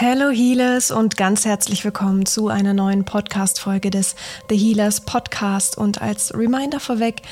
Hello 0.00 0.30
Healers 0.30 0.92
und 0.92 1.16
ganz 1.16 1.44
herzlich 1.44 1.84
willkommen 1.84 2.24
zu 2.24 2.46
einer 2.46 2.72
neuen 2.72 3.04
Podcast-Folge 3.04 3.90
des 3.90 4.14
The 4.48 4.56
Healers 4.56 5.00
Podcast. 5.00 5.76
Und 5.76 6.00
als 6.00 6.32
Reminder 6.32 6.78
vorweg, 6.78 7.22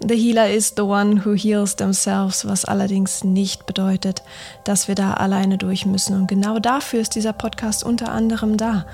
The 0.00 0.16
Healer 0.16 0.50
is 0.50 0.72
the 0.74 0.82
one 0.82 1.24
who 1.24 1.36
heals 1.36 1.76
themselves, 1.76 2.44
was 2.44 2.64
allerdings 2.64 3.22
nicht 3.22 3.66
bedeutet, 3.66 4.24
dass 4.64 4.88
wir 4.88 4.96
da 4.96 5.14
alleine 5.14 5.58
durch 5.58 5.86
müssen. 5.86 6.16
Und 6.16 6.26
genau 6.26 6.58
dafür 6.58 7.02
ist 7.02 7.14
dieser 7.14 7.32
Podcast 7.32 7.84
unter 7.84 8.10
anderem 8.10 8.56
da. 8.56 8.84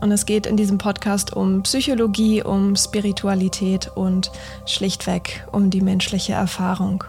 Und 0.00 0.10
es 0.10 0.24
geht 0.24 0.46
in 0.46 0.56
diesem 0.56 0.78
Podcast 0.78 1.36
um 1.36 1.64
Psychologie, 1.64 2.42
um 2.42 2.74
Spiritualität 2.74 3.90
und 3.94 4.32
schlichtweg 4.64 5.46
um 5.52 5.68
die 5.68 5.82
menschliche 5.82 6.32
Erfahrung. 6.32 7.04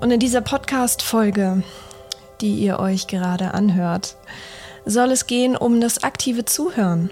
Und 0.00 0.10
in 0.10 0.20
dieser 0.20 0.42
Podcast-Folge 0.42 1.62
die 2.40 2.54
ihr 2.54 2.78
euch 2.78 3.06
gerade 3.06 3.54
anhört, 3.54 4.16
soll 4.90 5.10
es 5.12 5.26
gehen 5.26 5.56
um 5.56 5.80
das 5.80 6.02
aktive 6.02 6.44
Zuhören. 6.44 7.10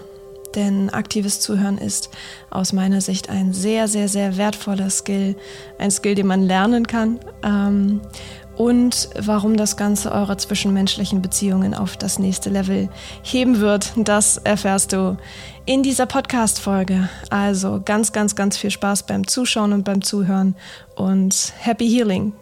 Denn 0.55 0.89
aktives 0.89 1.39
Zuhören 1.39 1.77
ist 1.77 2.09
aus 2.49 2.73
meiner 2.73 3.01
Sicht 3.01 3.29
ein 3.29 3.53
sehr, 3.53 3.87
sehr, 3.87 4.07
sehr 4.07 4.37
wertvoller 4.37 4.89
Skill. 4.89 5.35
Ein 5.77 5.91
Skill, 5.91 6.15
den 6.15 6.27
man 6.27 6.41
lernen 6.41 6.87
kann. 6.87 7.19
Ähm, 7.43 8.01
und 8.57 9.09
warum 9.15 9.55
das 9.55 9.77
Ganze 9.77 10.11
eure 10.11 10.35
zwischenmenschlichen 10.35 11.21
Beziehungen 11.21 11.73
auf 11.73 11.95
das 11.95 12.19
nächste 12.19 12.49
Level 12.49 12.89
heben 13.21 13.61
wird, 13.61 13.93
das 13.95 14.37
erfährst 14.37 14.91
du 14.91 15.17
in 15.65 15.81
dieser 15.81 16.07
Podcast-Folge. 16.07 17.07
Also 17.29 17.81
ganz, 17.85 18.11
ganz, 18.11 18.35
ganz 18.35 18.57
viel 18.57 18.71
Spaß 18.71 19.03
beim 19.03 19.27
Zuschauen 19.27 19.71
und 19.71 19.85
beim 19.85 20.01
Zuhören 20.01 20.55
und 20.95 21.53
Happy 21.59 21.87
Healing. 21.87 22.33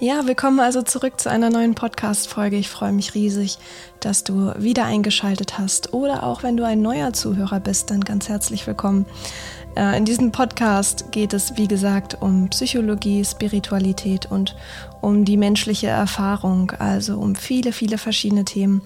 Ja, 0.00 0.26
willkommen 0.26 0.58
also 0.58 0.82
zurück 0.82 1.20
zu 1.20 1.30
einer 1.30 1.50
neuen 1.50 1.76
Podcast-Folge. 1.76 2.56
Ich 2.56 2.68
freue 2.68 2.92
mich 2.92 3.14
riesig, 3.14 3.58
dass 4.00 4.24
du 4.24 4.52
wieder 4.58 4.86
eingeschaltet 4.86 5.56
hast. 5.56 5.94
Oder 5.94 6.24
auch 6.24 6.42
wenn 6.42 6.56
du 6.56 6.66
ein 6.66 6.82
neuer 6.82 7.12
Zuhörer 7.12 7.60
bist, 7.60 7.90
dann 7.90 8.00
ganz 8.00 8.28
herzlich 8.28 8.66
willkommen. 8.66 9.06
Äh, 9.76 9.96
in 9.96 10.04
diesem 10.04 10.32
Podcast 10.32 11.10
geht 11.10 11.32
es, 11.32 11.56
wie 11.56 11.66
gesagt, 11.68 12.18
um 12.20 12.48
Psychologie, 12.50 13.24
Spiritualität 13.24 14.26
und 14.26 14.54
um 15.00 15.24
die 15.24 15.36
menschliche 15.36 15.88
Erfahrung, 15.88 16.70
also 16.78 17.18
um 17.18 17.34
viele, 17.34 17.72
viele 17.72 17.98
verschiedene 17.98 18.44
Themen, 18.44 18.82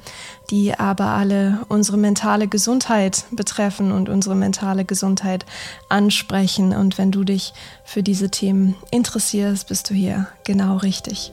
die 0.51 0.75
aber 0.75 1.07
alle 1.07 1.61
unsere 1.69 1.97
mentale 1.97 2.49
Gesundheit 2.49 3.25
betreffen 3.31 3.93
und 3.93 4.09
unsere 4.09 4.35
mentale 4.35 4.85
Gesundheit 4.85 5.45
ansprechen. 5.89 6.75
Und 6.75 6.99
wenn 6.99 7.13
du 7.13 7.25
dich 7.25 7.53
für 7.85 8.03
diese 8.03 8.31
Themen 8.31 8.75
interessierst, 8.91 9.69
bist 9.69 9.91
du 9.91 9.95
hier 9.95 10.27
genau 10.45 10.79
richtig. 10.79 11.33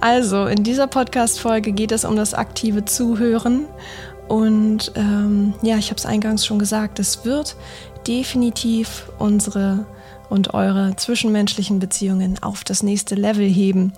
Also, 0.00 0.46
in 0.46 0.64
dieser 0.64 0.88
Podcast-Folge 0.88 1.72
geht 1.72 1.92
es 1.92 2.04
um 2.04 2.16
das 2.16 2.34
aktive 2.34 2.84
Zuhören. 2.84 3.66
Und 4.32 4.92
ähm, 4.94 5.52
ja, 5.60 5.76
ich 5.76 5.90
habe 5.90 5.98
es 5.98 6.06
eingangs 6.06 6.46
schon 6.46 6.58
gesagt, 6.58 6.98
es 6.98 7.26
wird 7.26 7.54
definitiv 8.06 9.10
unsere 9.18 9.84
und 10.30 10.54
eure 10.54 10.96
zwischenmenschlichen 10.96 11.78
Beziehungen 11.78 12.42
auf 12.42 12.64
das 12.64 12.82
nächste 12.82 13.14
Level 13.14 13.46
heben. 13.46 13.92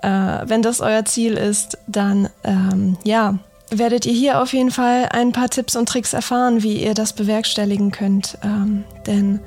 Äh, 0.00 0.08
wenn 0.44 0.62
das 0.62 0.80
euer 0.80 1.04
Ziel 1.04 1.32
ist, 1.32 1.78
dann 1.88 2.28
ähm, 2.44 2.96
ja, 3.02 3.40
werdet 3.70 4.06
ihr 4.06 4.12
hier 4.12 4.40
auf 4.40 4.52
jeden 4.52 4.70
Fall 4.70 5.08
ein 5.10 5.32
paar 5.32 5.48
Tipps 5.48 5.74
und 5.74 5.88
Tricks 5.88 6.12
erfahren, 6.12 6.62
wie 6.62 6.80
ihr 6.80 6.94
das 6.94 7.12
bewerkstelligen 7.12 7.90
könnt. 7.90 8.38
Ähm, 8.44 8.84
denn 9.08 9.40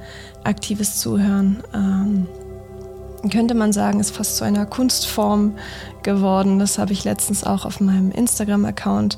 aktives 0.44 0.98
Zuhören, 0.98 1.64
ähm, 1.74 2.28
könnte 3.30 3.56
man 3.56 3.72
sagen, 3.72 4.02
ist 4.02 4.16
fast 4.16 4.36
zu 4.36 4.44
einer 4.44 4.66
Kunstform 4.66 5.56
geworden. 6.04 6.60
Das 6.60 6.78
habe 6.78 6.94
ich 6.94 7.06
letztens 7.06 7.44
auch 7.46 7.66
auf 7.66 7.80
meinem 7.80 8.12
Instagram-Account 8.12 9.18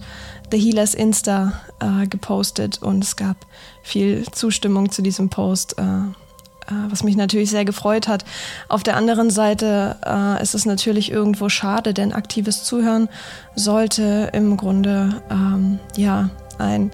The 0.50 0.58
Healers 0.58 0.94
Insta 0.94 1.54
äh, 1.80 2.08
gepostet 2.08 2.82
und 2.82 3.04
es 3.04 3.16
gab 3.16 3.36
viel 3.84 4.26
Zustimmung 4.32 4.92
zu 4.92 5.02
diesem 5.02 5.30
Post, 5.30 5.78
äh, 5.78 5.82
äh, 5.84 6.90
was 6.90 7.04
mich 7.04 7.18
natürlich 7.18 7.50
sehr 7.50 7.66
gefreut 7.66 8.08
hat. 8.08 8.24
Auf 8.70 8.84
der 8.84 8.96
anderen 8.96 9.30
Seite 9.30 9.98
äh, 10.06 10.42
ist 10.42 10.56
es 10.56 10.66
natürlich 10.66 11.12
irgendwo 11.12 11.50
schade, 11.50 11.94
denn 11.94 12.14
aktives 12.14 12.64
Zuhören 12.64 13.10
sollte 13.56 14.30
im 14.34 14.56
Grunde 14.56 15.22
ähm, 15.30 15.80
ja 15.96 16.30
ein 16.60 16.92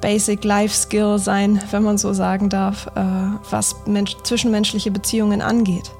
Basic 0.00 0.44
Life 0.44 0.74
Skill 0.74 1.18
sein, 1.18 1.60
wenn 1.70 1.82
man 1.82 1.98
so 1.98 2.12
sagen 2.12 2.48
darf, 2.48 2.88
äh, 2.96 3.02
was 3.50 3.76
Mensch 3.86 4.16
zwischenmenschliche 4.24 4.90
Beziehungen 4.90 5.42
angeht. 5.42 5.90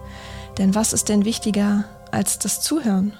Denn 0.58 0.74
was 0.74 0.92
ist 0.92 1.08
denn 1.08 1.24
wichtiger 1.24 1.84
als 2.10 2.38
das 2.38 2.60
Zuhören? 2.60 3.12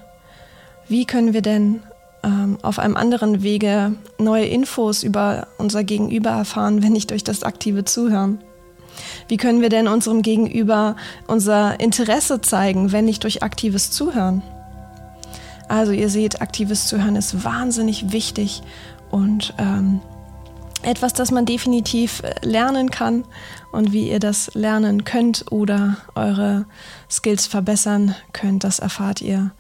Wie 0.89 1.05
können 1.05 1.33
wir 1.33 1.43
denn 1.43 1.83
ähm, 2.27 2.59
auf 2.63 2.79
einem 2.79 2.97
anderen 2.97 3.43
Wege 3.43 3.93
neue 4.19 4.47
Infos 4.47 5.05
über 5.05 5.47
unser 5.59 5.85
Gegenüber 5.85 6.31
erfahren, 6.31 6.83
wenn 6.83 6.93
nicht 6.93 7.11
durch 7.11 7.25
das 7.25 7.45
aktive 7.45 7.85
Zuhören? 7.85 8.41
Wie 9.29 9.37
können 9.37 9.61
wir 9.61 9.69
denn 9.69 9.89
unserem 9.89 10.23
Gegenüber 10.23 10.97
unser 11.29 11.79
Interesse 11.79 12.41
zeigen, 12.41 12.93
wenn 12.93 13.05
nicht 13.05 13.23
durch 13.23 13.43
aktives 13.43 13.91
Zuhören? 13.91 14.43
Also 15.69 15.93
ihr 15.93 16.09
seht, 16.09 16.41
aktives 16.41 16.87
Zuhören 16.87 17.17
ist 17.17 17.45
wahnsinnig 17.45 18.13
wichtig 18.13 18.63
und 19.11 19.55
ähm, 19.59 20.01
etwas, 20.83 21.13
das 21.13 21.31
man 21.31 21.47
definitiv 21.47 22.23
lernen 22.43 22.91
kann 22.91 23.25
und 23.73 23.93
wie 23.93 24.09
ihr 24.09 24.21
das 24.21 24.55
lernen 24.55 25.05
könnt 25.05 25.51
oder 25.51 25.97
eure 26.15 26.67
Skills 27.11 27.47
verbessern 27.47 28.15
könnt, 28.33 28.65
das 28.65 28.79
erfahrt 28.79 29.21
ihr, 29.21 29.51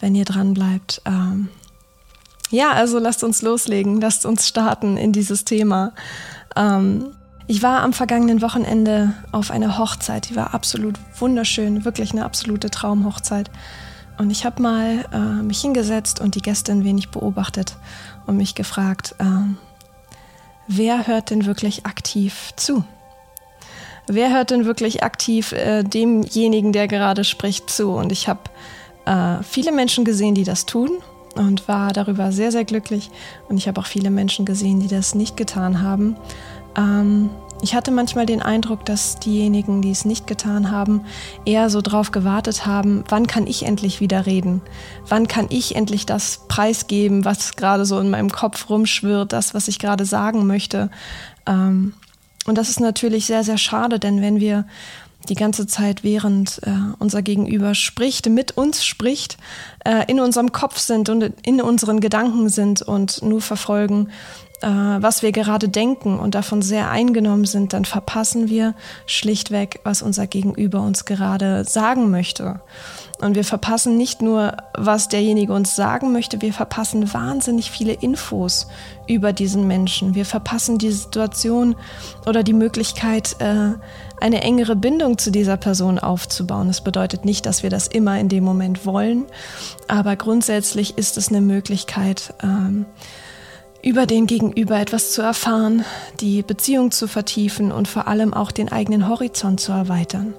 wenn 0.00 0.14
ihr 0.14 0.24
dran 0.24 0.54
bleibt. 0.54 1.02
Ähm, 1.04 1.48
ja, 2.50 2.72
also 2.72 2.98
lasst 2.98 3.22
uns 3.24 3.42
loslegen, 3.42 4.00
lasst 4.00 4.26
uns 4.26 4.48
starten 4.48 4.96
in 4.96 5.12
dieses 5.12 5.44
Thema. 5.44 5.92
Ähm, 6.56 7.12
ich 7.46 7.62
war 7.62 7.82
am 7.82 7.92
vergangenen 7.92 8.42
Wochenende 8.42 9.12
auf 9.32 9.50
einer 9.50 9.78
Hochzeit, 9.78 10.30
die 10.30 10.36
war 10.36 10.54
absolut 10.54 10.96
wunderschön, 11.18 11.84
wirklich 11.84 12.12
eine 12.12 12.24
absolute 12.24 12.70
Traumhochzeit. 12.70 13.50
Und 14.18 14.30
ich 14.30 14.44
habe 14.44 14.62
mal 14.62 15.04
äh, 15.12 15.42
mich 15.42 15.60
hingesetzt 15.60 16.20
und 16.20 16.34
die 16.34 16.42
Gäste 16.42 16.72
ein 16.72 16.84
wenig 16.84 17.08
beobachtet 17.08 17.76
und 18.26 18.36
mich 18.36 18.54
gefragt, 18.54 19.14
äh, 19.18 19.24
wer 20.68 21.06
hört 21.06 21.30
denn 21.30 21.46
wirklich 21.46 21.86
aktiv 21.86 22.52
zu? 22.56 22.84
Wer 24.06 24.32
hört 24.32 24.50
denn 24.50 24.64
wirklich 24.64 25.02
aktiv 25.02 25.52
äh, 25.52 25.82
demjenigen, 25.84 26.72
der 26.72 26.88
gerade 26.88 27.24
spricht, 27.24 27.70
zu? 27.70 27.90
Und 27.90 28.12
ich 28.12 28.28
habe 28.28 28.40
äh, 29.06 29.42
viele 29.42 29.72
Menschen 29.72 30.04
gesehen, 30.04 30.34
die 30.34 30.44
das 30.44 30.66
tun 30.66 30.90
und 31.34 31.68
war 31.68 31.92
darüber 31.92 32.32
sehr, 32.32 32.52
sehr 32.52 32.64
glücklich. 32.64 33.10
Und 33.48 33.56
ich 33.56 33.68
habe 33.68 33.80
auch 33.80 33.86
viele 33.86 34.10
Menschen 34.10 34.44
gesehen, 34.44 34.80
die 34.80 34.88
das 34.88 35.14
nicht 35.14 35.36
getan 35.36 35.82
haben. 35.82 36.16
Ähm, 36.76 37.30
ich 37.62 37.74
hatte 37.74 37.90
manchmal 37.90 38.24
den 38.24 38.40
Eindruck, 38.40 38.86
dass 38.86 39.18
diejenigen, 39.18 39.82
die 39.82 39.90
es 39.90 40.06
nicht 40.06 40.26
getan 40.26 40.70
haben, 40.70 41.02
eher 41.44 41.68
so 41.68 41.82
drauf 41.82 42.10
gewartet 42.10 42.64
haben, 42.64 43.04
wann 43.08 43.26
kann 43.26 43.46
ich 43.46 43.66
endlich 43.66 44.00
wieder 44.00 44.24
reden? 44.24 44.62
Wann 45.06 45.28
kann 45.28 45.46
ich 45.50 45.76
endlich 45.76 46.06
das 46.06 46.46
preisgeben, 46.48 47.26
was 47.26 47.56
gerade 47.56 47.84
so 47.84 47.98
in 47.98 48.08
meinem 48.08 48.30
Kopf 48.30 48.70
rumschwirrt, 48.70 49.32
das, 49.32 49.52
was 49.52 49.68
ich 49.68 49.78
gerade 49.78 50.06
sagen 50.06 50.46
möchte? 50.46 50.90
Ähm, 51.46 51.92
und 52.46 52.56
das 52.56 52.70
ist 52.70 52.80
natürlich 52.80 53.26
sehr, 53.26 53.44
sehr 53.44 53.58
schade, 53.58 53.98
denn 53.98 54.22
wenn 54.22 54.40
wir 54.40 54.64
die 55.28 55.34
ganze 55.34 55.66
Zeit, 55.66 56.02
während 56.02 56.60
äh, 56.64 56.70
unser 56.98 57.22
Gegenüber 57.22 57.74
spricht, 57.74 58.28
mit 58.28 58.56
uns 58.56 58.84
spricht, 58.84 59.36
äh, 59.84 60.10
in 60.10 60.20
unserem 60.20 60.52
Kopf 60.52 60.78
sind 60.78 61.08
und 61.08 61.32
in 61.42 61.60
unseren 61.60 62.00
Gedanken 62.00 62.48
sind 62.48 62.82
und 62.82 63.22
nur 63.22 63.40
verfolgen, 63.40 64.08
äh, 64.62 64.68
was 64.68 65.22
wir 65.22 65.32
gerade 65.32 65.68
denken 65.68 66.18
und 66.18 66.34
davon 66.34 66.60
sehr 66.62 66.90
eingenommen 66.90 67.46
sind, 67.46 67.72
dann 67.72 67.84
verpassen 67.84 68.48
wir 68.48 68.74
schlichtweg, 69.06 69.80
was 69.84 70.02
unser 70.02 70.26
Gegenüber 70.26 70.80
uns 70.80 71.04
gerade 71.04 71.64
sagen 71.64 72.10
möchte. 72.10 72.60
Und 73.20 73.34
wir 73.34 73.44
verpassen 73.44 73.96
nicht 73.96 74.22
nur, 74.22 74.56
was 74.74 75.08
derjenige 75.08 75.52
uns 75.52 75.76
sagen 75.76 76.12
möchte, 76.12 76.40
wir 76.40 76.52
verpassen 76.52 77.12
wahnsinnig 77.12 77.70
viele 77.70 77.92
Infos 77.92 78.66
über 79.06 79.32
diesen 79.32 79.66
Menschen. 79.66 80.14
Wir 80.14 80.24
verpassen 80.24 80.78
die 80.78 80.92
Situation 80.92 81.76
oder 82.26 82.42
die 82.42 82.54
Möglichkeit, 82.54 83.36
äh, 83.40 83.72
eine 84.20 84.42
engere 84.42 84.76
Bindung 84.76 85.18
zu 85.18 85.30
dieser 85.30 85.56
Person 85.56 85.98
aufzubauen. 85.98 86.68
Das 86.68 86.82
bedeutet 86.82 87.24
nicht, 87.24 87.46
dass 87.46 87.62
wir 87.62 87.70
das 87.70 87.88
immer 87.88 88.18
in 88.18 88.28
dem 88.28 88.44
Moment 88.44 88.86
wollen, 88.86 89.26
aber 89.88 90.16
grundsätzlich 90.16 90.98
ist 90.98 91.16
es 91.16 91.28
eine 91.28 91.40
Möglichkeit, 91.40 92.34
ähm, 92.42 92.86
über 93.82 94.06
den 94.06 94.26
Gegenüber 94.26 94.78
etwas 94.78 95.12
zu 95.12 95.22
erfahren, 95.22 95.84
die 96.20 96.42
Beziehung 96.42 96.90
zu 96.90 97.08
vertiefen 97.08 97.72
und 97.72 97.88
vor 97.88 98.08
allem 98.08 98.34
auch 98.34 98.52
den 98.52 98.70
eigenen 98.70 99.08
Horizont 99.08 99.60
zu 99.60 99.72
erweitern. 99.72 100.34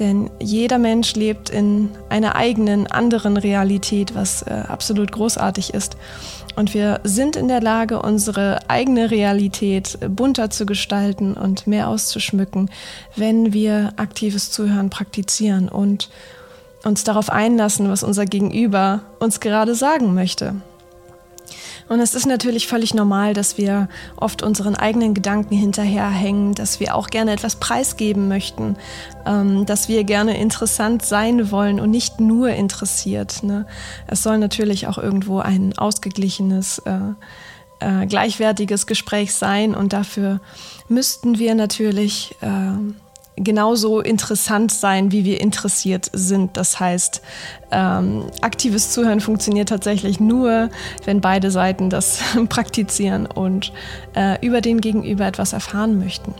Denn 0.00 0.30
jeder 0.40 0.78
Mensch 0.78 1.14
lebt 1.14 1.50
in 1.50 1.90
einer 2.08 2.34
eigenen, 2.34 2.86
anderen 2.86 3.36
Realität, 3.36 4.14
was 4.14 4.42
äh, 4.42 4.64
absolut 4.66 5.12
großartig 5.12 5.74
ist. 5.74 5.96
Und 6.56 6.74
wir 6.74 7.00
sind 7.04 7.36
in 7.36 7.48
der 7.48 7.60
Lage, 7.60 8.02
unsere 8.02 8.58
eigene 8.68 9.10
Realität 9.10 9.98
bunter 10.08 10.50
zu 10.50 10.66
gestalten 10.66 11.34
und 11.34 11.66
mehr 11.66 11.88
auszuschmücken, 11.88 12.70
wenn 13.14 13.52
wir 13.52 13.92
aktives 13.96 14.50
Zuhören 14.50 14.90
praktizieren 14.90 15.68
und 15.68 16.08
uns 16.82 17.04
darauf 17.04 17.30
einlassen, 17.30 17.90
was 17.90 18.02
unser 18.02 18.24
Gegenüber 18.24 19.02
uns 19.20 19.40
gerade 19.40 19.74
sagen 19.74 20.14
möchte. 20.14 20.54
Und 21.90 21.98
es 21.98 22.14
ist 22.14 22.24
natürlich 22.24 22.68
völlig 22.68 22.94
normal, 22.94 23.34
dass 23.34 23.58
wir 23.58 23.88
oft 24.14 24.44
unseren 24.44 24.76
eigenen 24.76 25.12
Gedanken 25.12 25.56
hinterherhängen, 25.56 26.54
dass 26.54 26.78
wir 26.78 26.94
auch 26.94 27.08
gerne 27.08 27.32
etwas 27.32 27.56
preisgeben 27.56 28.28
möchten, 28.28 28.76
ähm, 29.26 29.66
dass 29.66 29.88
wir 29.88 30.04
gerne 30.04 30.38
interessant 30.38 31.04
sein 31.04 31.50
wollen 31.50 31.80
und 31.80 31.90
nicht 31.90 32.20
nur 32.20 32.50
interessiert. 32.50 33.42
Ne? 33.42 33.66
Es 34.06 34.22
soll 34.22 34.38
natürlich 34.38 34.86
auch 34.86 34.98
irgendwo 34.98 35.40
ein 35.40 35.76
ausgeglichenes, 35.76 36.78
äh, 36.78 37.00
äh, 37.80 38.06
gleichwertiges 38.06 38.86
Gespräch 38.86 39.34
sein 39.34 39.74
und 39.74 39.92
dafür 39.92 40.40
müssten 40.88 41.40
wir 41.40 41.56
natürlich 41.56 42.36
äh, 42.40 42.46
genauso 43.36 44.00
interessant 44.00 44.72
sein, 44.72 45.12
wie 45.12 45.24
wir 45.24 45.40
interessiert 45.40 46.10
sind. 46.12 46.56
Das 46.56 46.78
heißt, 46.78 47.22
ähm, 47.70 48.24
aktives 48.42 48.92
Zuhören 48.92 49.20
funktioniert 49.20 49.68
tatsächlich 49.68 50.20
nur, 50.20 50.70
wenn 51.04 51.20
beide 51.20 51.50
Seiten 51.50 51.90
das 51.90 52.20
praktizieren 52.48 53.26
und 53.26 53.72
äh, 54.14 54.44
über 54.44 54.60
den 54.60 54.80
Gegenüber 54.80 55.26
etwas 55.26 55.52
erfahren 55.52 55.98
möchten. 55.98 56.34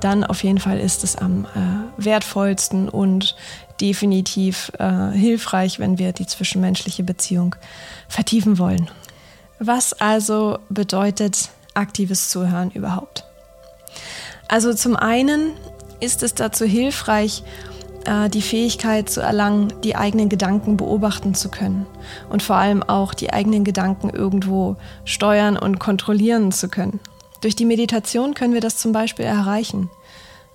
Dann 0.00 0.24
auf 0.24 0.42
jeden 0.42 0.58
Fall 0.58 0.78
ist 0.78 1.04
es 1.04 1.16
am 1.16 1.44
äh, 1.44 2.04
wertvollsten 2.04 2.88
und 2.88 3.36
definitiv 3.80 4.72
äh, 4.78 5.10
hilfreich, 5.10 5.78
wenn 5.78 5.98
wir 5.98 6.12
die 6.12 6.26
zwischenmenschliche 6.26 7.02
Beziehung 7.02 7.54
vertiefen 8.08 8.58
wollen. 8.58 8.90
Was 9.58 9.92
also 9.92 10.58
bedeutet 10.68 11.50
aktives 11.74 12.30
Zuhören 12.30 12.70
überhaupt? 12.70 13.24
Also 14.48 14.74
zum 14.74 14.96
einen 14.96 15.52
ist 16.00 16.22
es 16.22 16.34
dazu 16.34 16.64
hilfreich, 16.64 17.42
äh, 18.04 18.28
die 18.28 18.42
Fähigkeit 18.42 19.10
zu 19.10 19.20
erlangen, 19.20 19.72
die 19.84 19.96
eigenen 19.96 20.28
Gedanken 20.28 20.76
beobachten 20.76 21.34
zu 21.34 21.50
können 21.50 21.86
und 22.30 22.42
vor 22.42 22.56
allem 22.56 22.82
auch 22.82 23.14
die 23.14 23.32
eigenen 23.32 23.64
Gedanken 23.64 24.10
irgendwo 24.10 24.76
steuern 25.04 25.56
und 25.56 25.78
kontrollieren 25.78 26.52
zu 26.52 26.68
können. 26.68 27.00
Durch 27.40 27.56
die 27.56 27.64
Meditation 27.64 28.34
können 28.34 28.54
wir 28.54 28.60
das 28.60 28.76
zum 28.76 28.92
Beispiel 28.92 29.24
erreichen. 29.24 29.90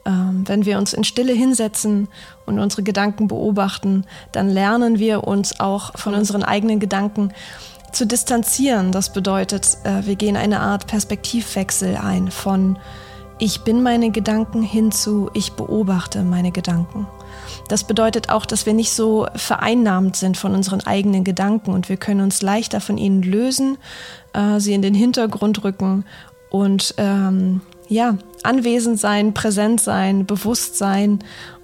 Ähm, 0.06 0.44
wenn 0.46 0.66
wir 0.66 0.78
uns 0.78 0.94
in 0.94 1.04
Stille 1.04 1.34
hinsetzen 1.34 2.08
und 2.46 2.60
unsere 2.60 2.84
Gedanken 2.84 3.28
beobachten, 3.28 4.06
dann 4.32 4.50
lernen 4.50 5.00
wir 5.00 5.24
uns 5.24 5.60
auch 5.60 5.98
von 5.98 6.14
unseren 6.14 6.44
eigenen 6.44 6.80
Gedanken 6.80 7.32
zu 7.92 8.06
distanzieren. 8.06 8.92
Das 8.92 9.14
bedeutet, 9.14 9.78
äh, 9.84 10.06
wir 10.06 10.16
gehen 10.16 10.38
eine 10.38 10.60
Art 10.60 10.86
Perspektivwechsel 10.86 11.98
ein 11.98 12.30
von 12.30 12.78
ich 13.38 13.62
bin 13.62 13.84
meine 13.84 14.12
Gedanken 14.12 14.62
hinzu, 14.62 15.30
ich 15.34 15.54
beobachte 15.54 16.24
meine 16.24 16.52
Gedanken. 16.52 17.08
Das 17.68 17.84
bedeutet 17.84 18.30
auch, 18.30 18.46
dass 18.46 18.66
wir 18.66 18.74
nicht 18.74 18.94
so 18.94 19.28
vereinnahmt 19.36 20.16
sind 20.16 20.38
von 20.38 20.54
unseren 20.56 20.82
eigenen 20.82 21.24
Gedanken 21.24 21.72
und 21.72 21.90
wir 21.90 21.98
können 21.98 22.22
uns 22.22 22.42
leichter 22.42 22.80
von 22.80 22.98
ihnen 22.98 23.24
lösen, 23.24 23.78
äh, 24.34 24.60
sie 24.60 24.74
in 24.74 24.82
den 24.82 24.94
Hintergrund 24.94 25.64
rücken 25.64 26.06
und 26.50 26.96
ähm, 26.98 27.62
ja, 27.88 28.18
anwesend 28.44 29.00
sein, 29.00 29.34
präsent 29.34 29.82
sein, 29.82 30.26
bewusst 30.26 30.78
sein 30.78 31.20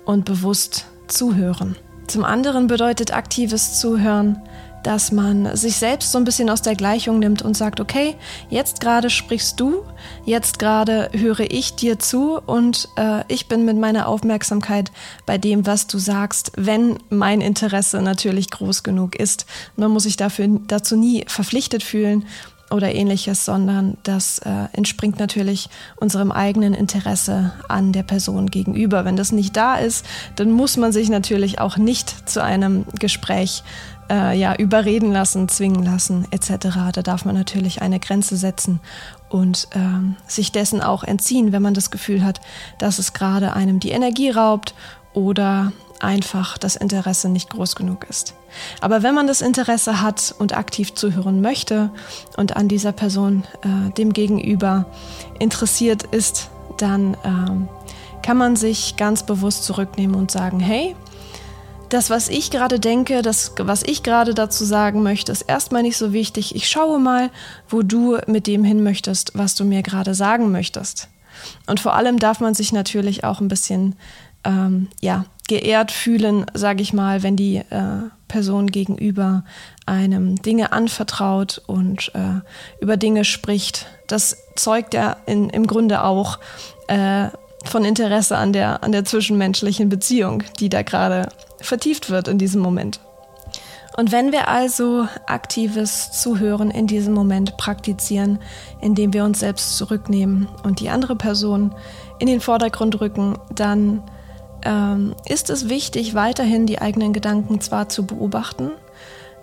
und 0.06 0.25
bewusst 0.25 0.85
zuhören. 1.07 1.75
Zum 2.07 2.25
anderen 2.25 2.68
bedeutet 2.68 3.15
aktives 3.15 3.79
Zuhören, 3.79 4.41
dass 4.83 5.12
man 5.12 5.56
sich 5.56 5.75
selbst 5.75 6.12
so 6.12 6.18
ein 6.18 6.24
bisschen 6.24 6.50
aus 6.50 6.62
der 6.62 6.75
Gleichung 6.75 7.19
nimmt 7.19 7.42
und 7.42 7.56
sagt, 7.56 7.80
okay, 7.80 8.16
jetzt 8.50 8.80
gerade 8.81 9.10
sprichst 9.10 9.60
du, 9.60 9.83
jetzt 10.25 10.60
gerade 10.60 11.10
höre 11.13 11.51
ich 11.51 11.75
dir 11.75 12.00
zu 12.00 12.39
und 12.45 12.89
äh, 12.98 13.24
ich 13.28 13.48
bin 13.48 13.66
mit 13.66 13.78
meiner 13.78 14.07
Aufmerksamkeit 14.07 14.92
bei 15.25 15.38
dem, 15.38 15.66
was 15.66 15.88
du 15.88 15.98
sagst, 15.98 16.51
wenn 16.56 16.98
mein 17.10 17.42
Interesse 17.42 18.01
natürlich 18.01 18.50
groß 18.50 18.83
genug 18.83 19.16
ist. 19.16 19.45
Man 19.75 19.92
muss 19.92 20.04
sich 20.04 20.18
dafür 20.18 20.48
dazu 20.68 20.95
nie 20.95 21.25
verpflichtet 21.28 21.83
fühlen 21.83 22.25
oder 22.72 22.94
ähnliches, 22.94 23.45
sondern 23.45 23.98
das 24.04 24.39
äh, 24.39 24.50
entspringt 24.74 25.19
natürlich 25.19 25.69
unserem 25.98 26.31
eigenen 26.31 26.74
Interesse 26.74 27.54
an 27.68 27.92
der 27.92 28.04
Person 28.04 28.48
gegenüber. 28.50 29.06
Wenn 29.06 29.18
das 29.18 29.31
nicht 29.31 29.56
da 29.57 29.75
ist, 29.75 30.06
dann 30.36 30.51
muss 30.51 30.78
man 30.78 30.92
sich 30.92 31.10
natürlich 31.10 31.60
auch 31.60 31.78
nicht 31.78 32.30
zu 32.30 32.42
einem 32.42 32.86
Gespräch 32.98 33.63
äh, 34.12 34.38
ja, 34.38 34.54
überreden 34.56 35.12
lassen, 35.12 35.48
zwingen 35.48 35.84
lassen 35.84 36.28
etc. 36.31 36.92
Da 36.94 37.02
darf 37.02 37.25
man 37.25 37.36
natürlich 37.36 37.81
eine 37.81 38.00
Grenze 38.00 38.36
setzen 38.36 38.81
und 39.30 39.69
ähm, 39.74 40.18
sich 40.28 40.52
dessen 40.52 40.81
auch 40.81 41.04
entziehen, 41.04 41.54
wenn 41.54 41.62
man 41.62 41.74
das 41.74 41.90
Gefühl 41.90 42.24
hat, 42.24 42.42
dass 42.78 43.00
es 43.00 43.13
gerade 43.13 43.54
einem 43.54 43.80
die 43.80 43.92
Energie 43.92 44.30
raubt 44.30 44.75
oder 45.13 45.72
einfach 46.02 46.58
das 46.58 46.75
Interesse 46.75 47.30
nicht 47.30 47.52
groß 47.52 47.75
genug 47.75 48.06
ist. 48.10 48.34
Aber 48.81 49.04
wenn 49.04 49.16
man 49.16 49.28
das 49.28 49.42
Interesse 49.42 50.02
hat 50.02 50.36
und 50.38 50.57
aktiv 50.57 50.94
zuhören 50.94 51.42
möchte 51.42 51.92
und 52.38 52.57
an 52.57 52.68
dieser 52.68 52.92
Person, 52.92 53.44
äh, 53.64 53.92
dem 53.92 54.12
Gegenüber 54.12 54.86
interessiert 55.40 56.04
ist, 56.04 56.50
dann 56.78 57.16
ähm, 57.24 57.69
kann 58.24 58.38
man 58.38 58.56
sich 58.56 58.98
ganz 58.98 59.24
bewusst 59.24 59.64
zurücknehmen 59.64 60.16
und 60.16 60.31
sagen, 60.31 60.60
hey, 60.60 60.96
das, 61.94 62.10
was 62.10 62.30
ich 62.30 62.52
gerade 62.52 62.80
denke, 62.80 63.22
das, 63.22 63.54
was 63.58 63.84
ich 63.84 64.02
gerade 64.02 64.34
dazu 64.34 64.64
sagen 64.64 65.04
möchte, 65.04 65.32
ist 65.32 65.42
erstmal 65.42 65.84
nicht 65.84 65.98
so 65.98 66.14
wichtig. 66.14 66.56
Ich 66.56 66.70
schaue 66.70 67.00
mal, 67.00 67.30
wo 67.70 67.82
du 67.82 68.18
mit 68.28 68.48
dem 68.48 68.64
hin 68.64 68.82
möchtest, 68.82 69.32
was 69.38 69.56
du 69.56 69.66
mir 69.66 69.84
gerade 69.84 70.16
sagen 70.16 70.52
möchtest. 70.52 71.10
Und 71.68 71.82
vor 71.82 71.94
allem 71.96 72.18
darf 72.18 72.40
man 72.40 72.54
sich 72.54 72.72
natürlich 72.72 73.24
auch 73.26 73.42
ein 73.42 73.50
bisschen 73.50 73.96
ähm, 74.46 74.88
ja, 75.02 75.26
geehrt 75.50 75.92
fühlen, 75.92 76.46
sage 76.54 76.82
ich 76.82 76.94
mal, 76.94 77.24
wenn 77.24 77.36
die 77.36 77.58
äh, 77.58 78.10
Person 78.30 78.68
gegenüber 78.68 79.44
einem 79.86 80.42
Dinge 80.42 80.72
anvertraut 80.72 81.62
und 81.68 82.12
äh, 82.16 82.40
über 82.80 82.96
Dinge 82.96 83.26
spricht. 83.26 83.88
Das 84.08 84.38
zeugt 84.56 84.94
ja 84.94 85.18
in, 85.26 85.50
im 85.50 85.68
Grunde 85.68 86.04
auch 86.04 86.40
äh, 86.88 87.28
von 87.66 87.84
Interesse 87.84 88.38
an 88.38 88.54
der, 88.54 88.82
an 88.82 88.94
der 88.94 89.04
zwischenmenschlichen 89.04 89.90
Beziehung, 89.90 90.44
die 90.60 90.70
da 90.70 90.84
gerade 90.84 91.28
vertieft 91.62 92.10
wird 92.10 92.28
in 92.28 92.38
diesem 92.38 92.62
Moment. 92.62 93.00
Und 93.98 94.12
wenn 94.12 94.31
wir 94.31 94.48
also 94.48 95.08
aktives 95.28 96.12
Zuhören 96.12 96.72
in 96.72 96.88
diesem 96.88 97.13
Moment 97.13 97.58
praktizieren, 97.58 98.40
indem 98.80 99.13
wir 99.13 99.25
uns 99.25 99.40
selbst 99.40 99.78
zurücknehmen 99.78 100.48
und 100.63 100.80
die 100.80 100.90
andere 100.90 101.16
Person 101.16 101.75
in 102.19 102.28
den 102.28 102.40
Vordergrund 102.40 103.02
rücken, 103.02 103.38
dann 103.54 104.02
ähm, 104.63 105.16
ist 105.28 105.50
es 105.50 105.68
wichtig, 105.68 106.16
weiterhin 106.16 106.68
die 106.68 106.80
eigenen 106.80 107.12
Gedanken 107.12 107.60
zwar 107.60 107.90
zu 107.90 108.06
beobachten, 108.06 108.72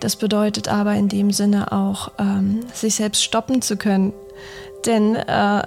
das 0.01 0.17
bedeutet 0.17 0.69
aber 0.69 0.95
in 0.95 1.09
dem 1.09 1.33
Sinne 1.33 1.73
auch, 1.73 2.13
ähm, 2.19 2.61
sich 2.73 2.95
selbst 2.95 3.23
stoppen 3.23 3.63
zu 3.63 3.77
können. 3.77 4.13
Denn 4.87 5.17
äh, 5.17 5.63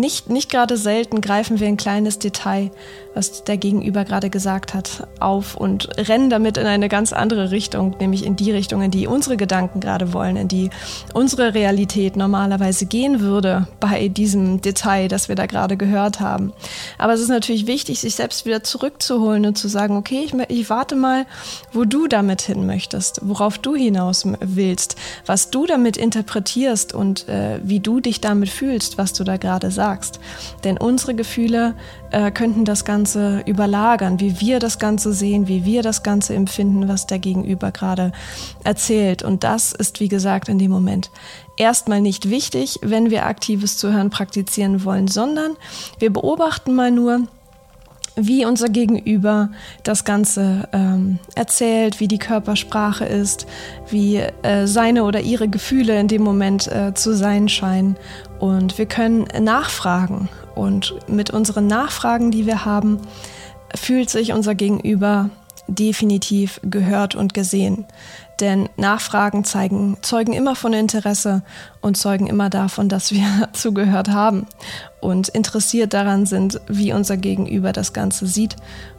nicht, 0.00 0.30
nicht 0.30 0.50
gerade 0.50 0.76
selten 0.76 1.20
greifen 1.20 1.60
wir 1.60 1.68
ein 1.68 1.76
kleines 1.76 2.18
Detail, 2.18 2.70
was 3.14 3.44
der 3.44 3.58
Gegenüber 3.58 4.04
gerade 4.04 4.30
gesagt 4.30 4.72
hat, 4.72 5.06
auf 5.20 5.54
und 5.54 5.88
rennen 6.08 6.30
damit 6.30 6.56
in 6.56 6.66
eine 6.66 6.88
ganz 6.88 7.12
andere 7.12 7.50
Richtung, 7.50 7.94
nämlich 8.00 8.24
in 8.24 8.36
die 8.36 8.50
Richtung, 8.50 8.80
in 8.80 8.90
die 8.90 9.06
unsere 9.06 9.36
Gedanken 9.36 9.80
gerade 9.80 10.14
wollen, 10.14 10.36
in 10.36 10.48
die 10.48 10.70
unsere 11.12 11.52
Realität 11.52 12.16
normalerweise 12.16 12.86
gehen 12.86 13.20
würde 13.20 13.68
bei 13.80 14.08
diesem 14.08 14.62
Detail, 14.62 15.08
das 15.08 15.28
wir 15.28 15.36
da 15.36 15.46
gerade 15.46 15.76
gehört 15.76 16.20
haben. 16.20 16.52
Aber 16.96 17.12
es 17.12 17.20
ist 17.20 17.28
natürlich 17.28 17.66
wichtig, 17.66 18.00
sich 18.00 18.14
selbst 18.14 18.46
wieder 18.46 18.64
zurückzuholen 18.64 19.44
und 19.44 19.58
zu 19.58 19.68
sagen, 19.68 19.96
okay, 19.96 20.22
ich, 20.24 20.32
ich 20.48 20.70
warte 20.70 20.96
mal, 20.96 21.26
wo 21.72 21.84
du 21.84 22.08
damit 22.08 22.40
hin 22.40 22.66
möchtest, 22.66 23.20
worauf 23.22 23.58
du 23.58 23.74
hinaus 23.74 24.24
willst, 24.40 24.96
was 25.26 25.50
du 25.50 25.66
damit 25.66 25.98
interpretierst 25.98 26.94
und 26.94 27.28
äh, 27.28 27.60
wie 27.62 27.80
du 27.80 28.00
dich 28.00 28.22
damit 28.22 28.48
fühlst, 28.48 28.96
was 28.96 29.12
du 29.12 29.24
da 29.24 29.36
gerade 29.36 29.70
sagst 29.70 29.81
sagst. 29.82 30.20
Denn 30.62 30.78
unsere 30.78 31.14
Gefühle 31.14 31.74
äh, 32.12 32.30
könnten 32.30 32.64
das 32.64 32.84
Ganze 32.84 33.42
überlagern, 33.46 34.20
wie 34.20 34.40
wir 34.40 34.60
das 34.60 34.78
Ganze 34.78 35.12
sehen, 35.12 35.48
wie 35.48 35.64
wir 35.64 35.82
das 35.82 36.04
Ganze 36.04 36.34
empfinden, 36.34 36.86
was 36.86 37.08
der 37.08 37.18
Gegenüber 37.18 37.72
gerade 37.72 38.12
erzählt. 38.62 39.24
Und 39.24 39.42
das 39.42 39.72
ist, 39.72 39.98
wie 39.98 40.08
gesagt, 40.08 40.48
in 40.48 40.60
dem 40.60 40.70
Moment 40.70 41.10
erstmal 41.56 42.00
nicht 42.00 42.30
wichtig, 42.30 42.78
wenn 42.82 43.10
wir 43.10 43.26
aktives 43.26 43.76
Zuhören 43.76 44.10
praktizieren 44.10 44.84
wollen, 44.84 45.08
sondern 45.08 45.56
wir 45.98 46.12
beobachten 46.12 46.74
mal 46.76 46.92
nur, 46.92 47.26
wie 48.16 48.44
unser 48.44 48.68
Gegenüber 48.68 49.50
das 49.84 50.04
Ganze 50.04 50.68
ähm, 50.72 51.18
erzählt, 51.34 52.00
wie 52.00 52.08
die 52.08 52.18
Körpersprache 52.18 53.04
ist, 53.04 53.46
wie 53.90 54.16
äh, 54.16 54.66
seine 54.66 55.04
oder 55.04 55.20
ihre 55.20 55.48
Gefühle 55.48 55.98
in 55.98 56.08
dem 56.08 56.22
Moment 56.22 56.70
äh, 56.70 56.92
zu 56.94 57.14
sein 57.14 57.48
scheinen. 57.48 57.96
Und 58.42 58.76
wir 58.76 58.86
können 58.86 59.28
nachfragen. 59.40 60.28
Und 60.56 60.96
mit 61.06 61.30
unseren 61.30 61.68
Nachfragen, 61.68 62.32
die 62.32 62.44
wir 62.44 62.64
haben, 62.64 62.98
fühlt 63.72 64.10
sich 64.10 64.32
unser 64.32 64.56
Gegenüber 64.56 65.30
definitiv 65.68 66.60
gehört 66.64 67.14
und 67.14 67.34
gesehen. 67.34 67.84
Denn 68.40 68.68
Nachfragen 68.76 69.44
zeigen, 69.44 69.96
zeugen 70.02 70.32
immer 70.32 70.56
von 70.56 70.72
Interesse 70.72 71.42
und 71.82 71.96
zeugen 71.96 72.26
immer 72.26 72.50
davon, 72.50 72.88
dass 72.88 73.12
wir 73.12 73.48
zugehört 73.52 74.08
haben 74.08 74.48
und 75.00 75.28
interessiert 75.28 75.94
daran 75.94 76.26
sind, 76.26 76.60
wie 76.66 76.92
unser 76.92 77.18
Gegenüber 77.18 77.72
das 77.72 77.92
Ganze 77.92 78.26
sieht. 78.26 78.56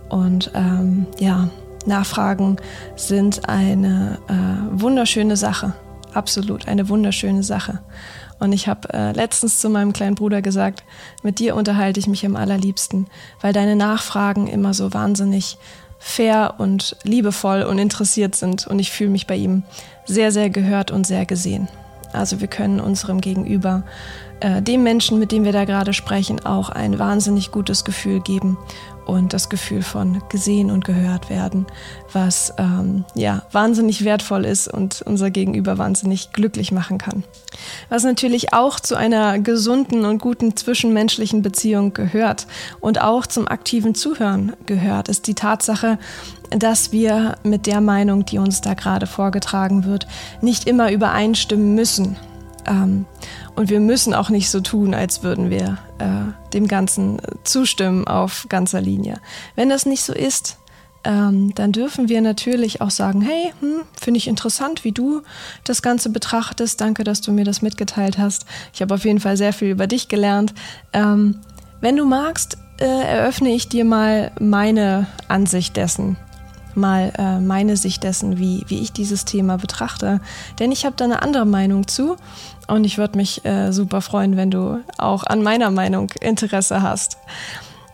Und 0.08 0.52
ähm, 0.56 1.06
ja, 1.20 1.50
Nachfragen 1.86 2.56
sind 2.96 3.50
eine 3.50 4.20
äh, 4.30 4.80
wunderschöne 4.82 5.36
Sache. 5.36 5.74
absolut 6.14 6.70
eine 6.70 6.88
wunderschöne 6.88 7.44
Sache. 7.44 7.80
Und 8.40 8.52
ich 8.52 8.68
habe 8.68 8.92
äh, 8.94 9.12
letztens 9.12 9.60
zu 9.60 9.70
meinem 9.70 9.94
kleinen 9.94 10.16
Bruder 10.16 10.42
gesagt, 10.42 10.84
mit 11.22 11.40
dir 11.40 11.56
unterhalte 11.56 12.00
ich 12.00 12.08
mich 12.08 12.26
am 12.26 12.36
allerliebsten, 12.36 13.08
weil 13.42 13.54
deine 13.54 13.76
Nachfragen 13.76 14.48
immer 14.48 14.74
so 14.74 14.94
wahnsinnig 14.94 15.58
fair 16.00 16.56
und 16.58 16.98
liebevoll 17.04 17.64
und 17.64 17.80
interessiert 17.80 18.36
sind. 18.36 18.68
Und 18.68 18.80
ich 18.80 18.92
fühle 18.92 19.10
mich 19.10 19.28
bei 19.28 19.36
ihm 19.36 19.64
sehr, 20.06 20.32
sehr 20.32 20.50
gehört 20.50 20.92
und 20.92 21.08
sehr 21.08 21.26
gesehen. 21.26 21.70
Also 22.12 22.42
wir 22.42 22.48
können 22.48 22.80
unserem 22.80 23.22
Gegenüber 23.22 23.84
äh, 24.44 24.62
dem 24.62 24.84
Menschen, 24.84 25.20
mit 25.20 25.32
dem 25.32 25.46
wir 25.46 25.54
da 25.54 25.64
gerade 25.64 25.94
sprechen, 25.94 26.46
auch 26.46 26.70
ein 26.70 27.00
wahnsinnig 27.00 27.52
gutes 27.52 27.86
Gefühl 27.86 28.20
geben 28.20 28.58
und 29.06 29.32
das 29.32 29.48
Gefühl 29.48 29.82
von 29.82 30.22
gesehen 30.28 30.70
und 30.70 30.84
gehört 30.84 31.30
werden, 31.30 31.66
was 32.12 32.54
ähm, 32.58 33.06
ja 33.16 33.44
wahnsinnig 33.54 34.04
wertvoll 34.04 34.44
ist 34.44 34.68
und 34.68 35.02
unser 35.02 35.32
Gegenüber 35.32 35.78
wahnsinnig 35.78 36.34
glücklich 36.34 36.74
machen 36.74 36.98
kann. 36.98 37.24
Was 37.88 38.04
natürlich 38.04 38.54
auch 38.54 38.82
zu 38.82 38.96
einer 38.96 39.40
gesunden 39.40 40.04
und 40.04 40.22
guten 40.22 40.58
zwischenmenschlichen 40.58 41.42
Beziehung 41.42 41.94
gehört 41.94 42.46
und 42.82 43.02
auch 43.02 43.26
zum 43.26 43.48
aktiven 43.48 43.96
Zuhören 43.96 44.54
gehört, 44.66 45.08
ist 45.08 45.28
die 45.28 45.36
Tatsache, 45.36 46.00
dass 46.50 46.92
wir 46.92 47.36
mit 47.44 47.66
der 47.66 47.80
Meinung, 47.80 48.26
die 48.26 48.40
uns 48.40 48.60
da 48.60 48.74
gerade 48.74 49.08
vorgetragen 49.08 49.86
wird, 49.86 50.06
nicht 50.42 50.68
immer 50.68 50.92
übereinstimmen 50.92 51.76
müssen. 51.76 52.18
Ähm, 52.68 53.06
und 53.56 53.70
wir 53.70 53.80
müssen 53.80 54.14
auch 54.14 54.30
nicht 54.30 54.50
so 54.50 54.60
tun, 54.60 54.94
als 54.94 55.24
würden 55.24 55.50
wir 55.50 55.78
äh, 56.00 56.52
dem 56.54 56.68
Ganzen 56.68 57.22
zustimmen 57.44 58.08
auf 58.08 58.48
ganzer 58.50 58.82
Linie. 58.82 59.20
Wenn 59.56 59.70
das 59.70 59.86
nicht 59.86 60.04
so 60.04 60.14
ist, 60.14 60.58
ähm, 61.04 61.54
dann 61.56 61.72
dürfen 61.72 62.08
wir 62.08 62.22
natürlich 62.22 62.82
auch 62.82 62.90
sagen, 62.90 63.22
hey, 63.22 63.54
hm, 63.60 63.82
finde 64.00 64.18
ich 64.18 64.28
interessant, 64.28 64.84
wie 64.84 64.92
du 64.92 65.22
das 65.64 65.82
Ganze 65.82 66.10
betrachtest. 66.10 66.80
Danke, 66.80 67.04
dass 67.04 67.22
du 67.22 67.32
mir 67.32 67.46
das 67.46 67.62
mitgeteilt 67.62 68.18
hast. 68.18 68.46
Ich 68.74 68.82
habe 68.82 68.94
auf 68.94 69.04
jeden 69.04 69.20
Fall 69.20 69.36
sehr 69.36 69.54
viel 69.54 69.70
über 69.70 69.88
dich 69.88 70.08
gelernt. 70.08 70.54
Ähm, 70.94 71.42
wenn 71.82 71.98
du 71.98 72.06
magst, 72.06 72.58
äh, 72.80 72.86
eröffne 72.86 73.50
ich 73.50 73.68
dir 73.68 73.86
mal 73.86 74.32
meine 74.40 75.08
Ansicht 75.28 75.76
dessen, 75.76 76.18
mal 76.76 77.14
äh, 77.18 77.40
meine 77.40 77.78
Sicht 77.78 78.04
dessen, 78.04 78.38
wie, 78.38 78.64
wie 78.68 78.80
ich 78.80 78.92
dieses 78.92 79.26
Thema 79.26 79.58
betrachte. 79.58 80.20
Denn 80.60 80.72
ich 80.72 80.86
habe 80.86 80.96
da 80.96 81.06
eine 81.06 81.22
andere 81.22 81.46
Meinung 81.46 81.88
zu 81.88 82.18
und 82.68 82.84
ich 82.86 82.98
würde 82.98 83.18
mich 83.18 83.46
äh, 83.46 83.72
super 83.72 84.02
freuen, 84.02 84.38
wenn 84.38 84.52
du 84.52 84.80
auch 84.98 85.24
an 85.24 85.44
meiner 85.44 85.72
Meinung 85.72 86.10
Interesse 86.22 86.82
hast. 86.82 87.18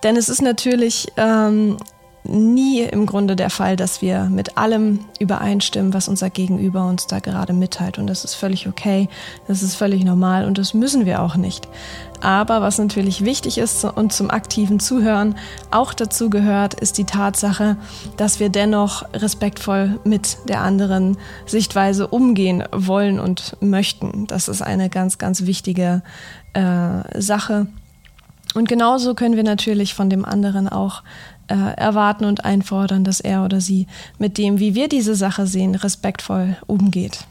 Denn 0.04 0.16
es 0.16 0.30
ist 0.30 0.42
natürlich 0.42 1.12
ähm, 1.18 1.78
nie 2.24 2.82
im 2.82 3.06
Grunde 3.06 3.36
der 3.36 3.50
Fall, 3.50 3.76
dass 3.76 4.02
wir 4.02 4.26
mit 4.26 4.58
allem 4.58 5.00
übereinstimmen, 5.20 5.94
was 5.94 6.08
unser 6.08 6.30
Gegenüber 6.30 6.86
uns 6.86 7.08
da 7.08 7.20
gerade 7.20 7.54
mitteilt. 7.54 7.98
Und 7.98 8.08
das 8.08 8.24
ist 8.24 8.36
völlig 8.36 8.68
okay, 8.68 9.10
das 9.48 9.64
ist 9.64 9.76
völlig 9.76 10.04
normal 10.04 10.46
und 10.46 10.58
das 10.58 10.74
müssen 10.74 11.06
wir 11.06 11.22
auch 11.22 11.36
nicht. 11.36 11.68
Aber 12.22 12.62
was 12.62 12.78
natürlich 12.78 13.24
wichtig 13.24 13.58
ist 13.58 13.86
und 13.86 14.12
zum 14.12 14.30
aktiven 14.30 14.80
Zuhören 14.80 15.36
auch 15.72 15.94
dazu 15.94 16.30
gehört, 16.30 16.74
ist 16.74 16.98
die 16.98 17.06
Tatsache, 17.06 17.78
dass 18.18 18.40
wir 18.40 18.50
dennoch 18.50 19.04
respektvoll 19.14 20.00
mit 20.04 20.38
der 20.48 20.62
anderen 20.62 21.18
Sichtweise 21.46 22.08
umgehen 22.08 22.64
wollen 22.72 23.20
und 23.20 23.56
möchten. 23.62 24.28
Das 24.28 24.50
ist 24.50 24.62
eine 24.62 24.90
ganz, 24.90 25.18
ganz 25.18 25.46
wichtige 25.46 26.04
äh, 26.54 27.22
Sache. 27.22 27.68
Und 28.56 28.68
genauso 28.68 29.14
können 29.14 29.36
wir 29.36 29.44
natürlich 29.44 29.94
von 29.94 30.10
dem 30.10 30.26
anderen 30.26 30.68
auch 30.68 31.04
äh, 31.50 31.74
erwarten 31.76 32.26
und 32.26 32.46
einfordern, 32.46 33.04
dass 33.04 33.20
er 33.20 33.44
oder 33.44 33.60
sie 33.62 33.88
mit 34.18 34.38
dem, 34.38 34.60
wie 34.60 34.76
wir 34.76 34.88
diese 34.88 35.16
Sache 35.16 35.48
sehen, 35.48 35.76
respektvoll 35.76 36.58
umgeht. 36.68 37.26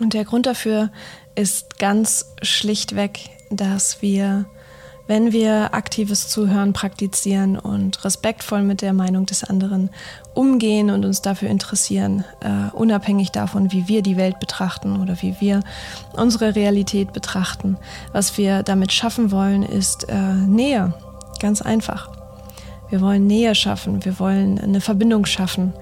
Und 0.00 0.14
der 0.14 0.24
Grund 0.24 0.46
dafür 0.46 0.90
ist 1.34 1.78
ganz 1.78 2.26
schlichtweg, 2.42 3.30
dass 3.50 4.02
wir, 4.02 4.46
wenn 5.06 5.32
wir 5.32 5.74
aktives 5.74 6.28
Zuhören 6.28 6.72
praktizieren 6.72 7.58
und 7.58 8.04
respektvoll 8.04 8.62
mit 8.62 8.82
der 8.82 8.92
Meinung 8.92 9.26
des 9.26 9.44
anderen 9.44 9.90
umgehen 10.34 10.90
und 10.90 11.04
uns 11.04 11.22
dafür 11.22 11.48
interessieren, 11.48 12.24
uh, 12.44 12.76
unabhängig 12.76 13.30
davon, 13.30 13.72
wie 13.72 13.88
wir 13.88 14.02
die 14.02 14.16
Welt 14.16 14.38
betrachten 14.40 15.00
oder 15.00 15.20
wie 15.22 15.36
wir 15.40 15.60
unsere 16.12 16.54
Realität 16.54 17.12
betrachten, 17.12 17.76
was 18.12 18.38
wir 18.38 18.62
damit 18.62 18.92
schaffen 18.92 19.30
wollen, 19.30 19.62
ist 19.62 20.06
uh, 20.10 20.14
Nähe. 20.14 20.94
Ganz 21.40 21.62
einfach. 21.62 22.17
Wir 22.90 23.00
wollen 23.00 23.26
Nähe 23.26 23.54
schaffen, 23.54 24.04
wir 24.04 24.18
wollen 24.18 24.58
eine 24.58 24.80
Verbindung 24.80 25.26
schaffen. 25.26 25.74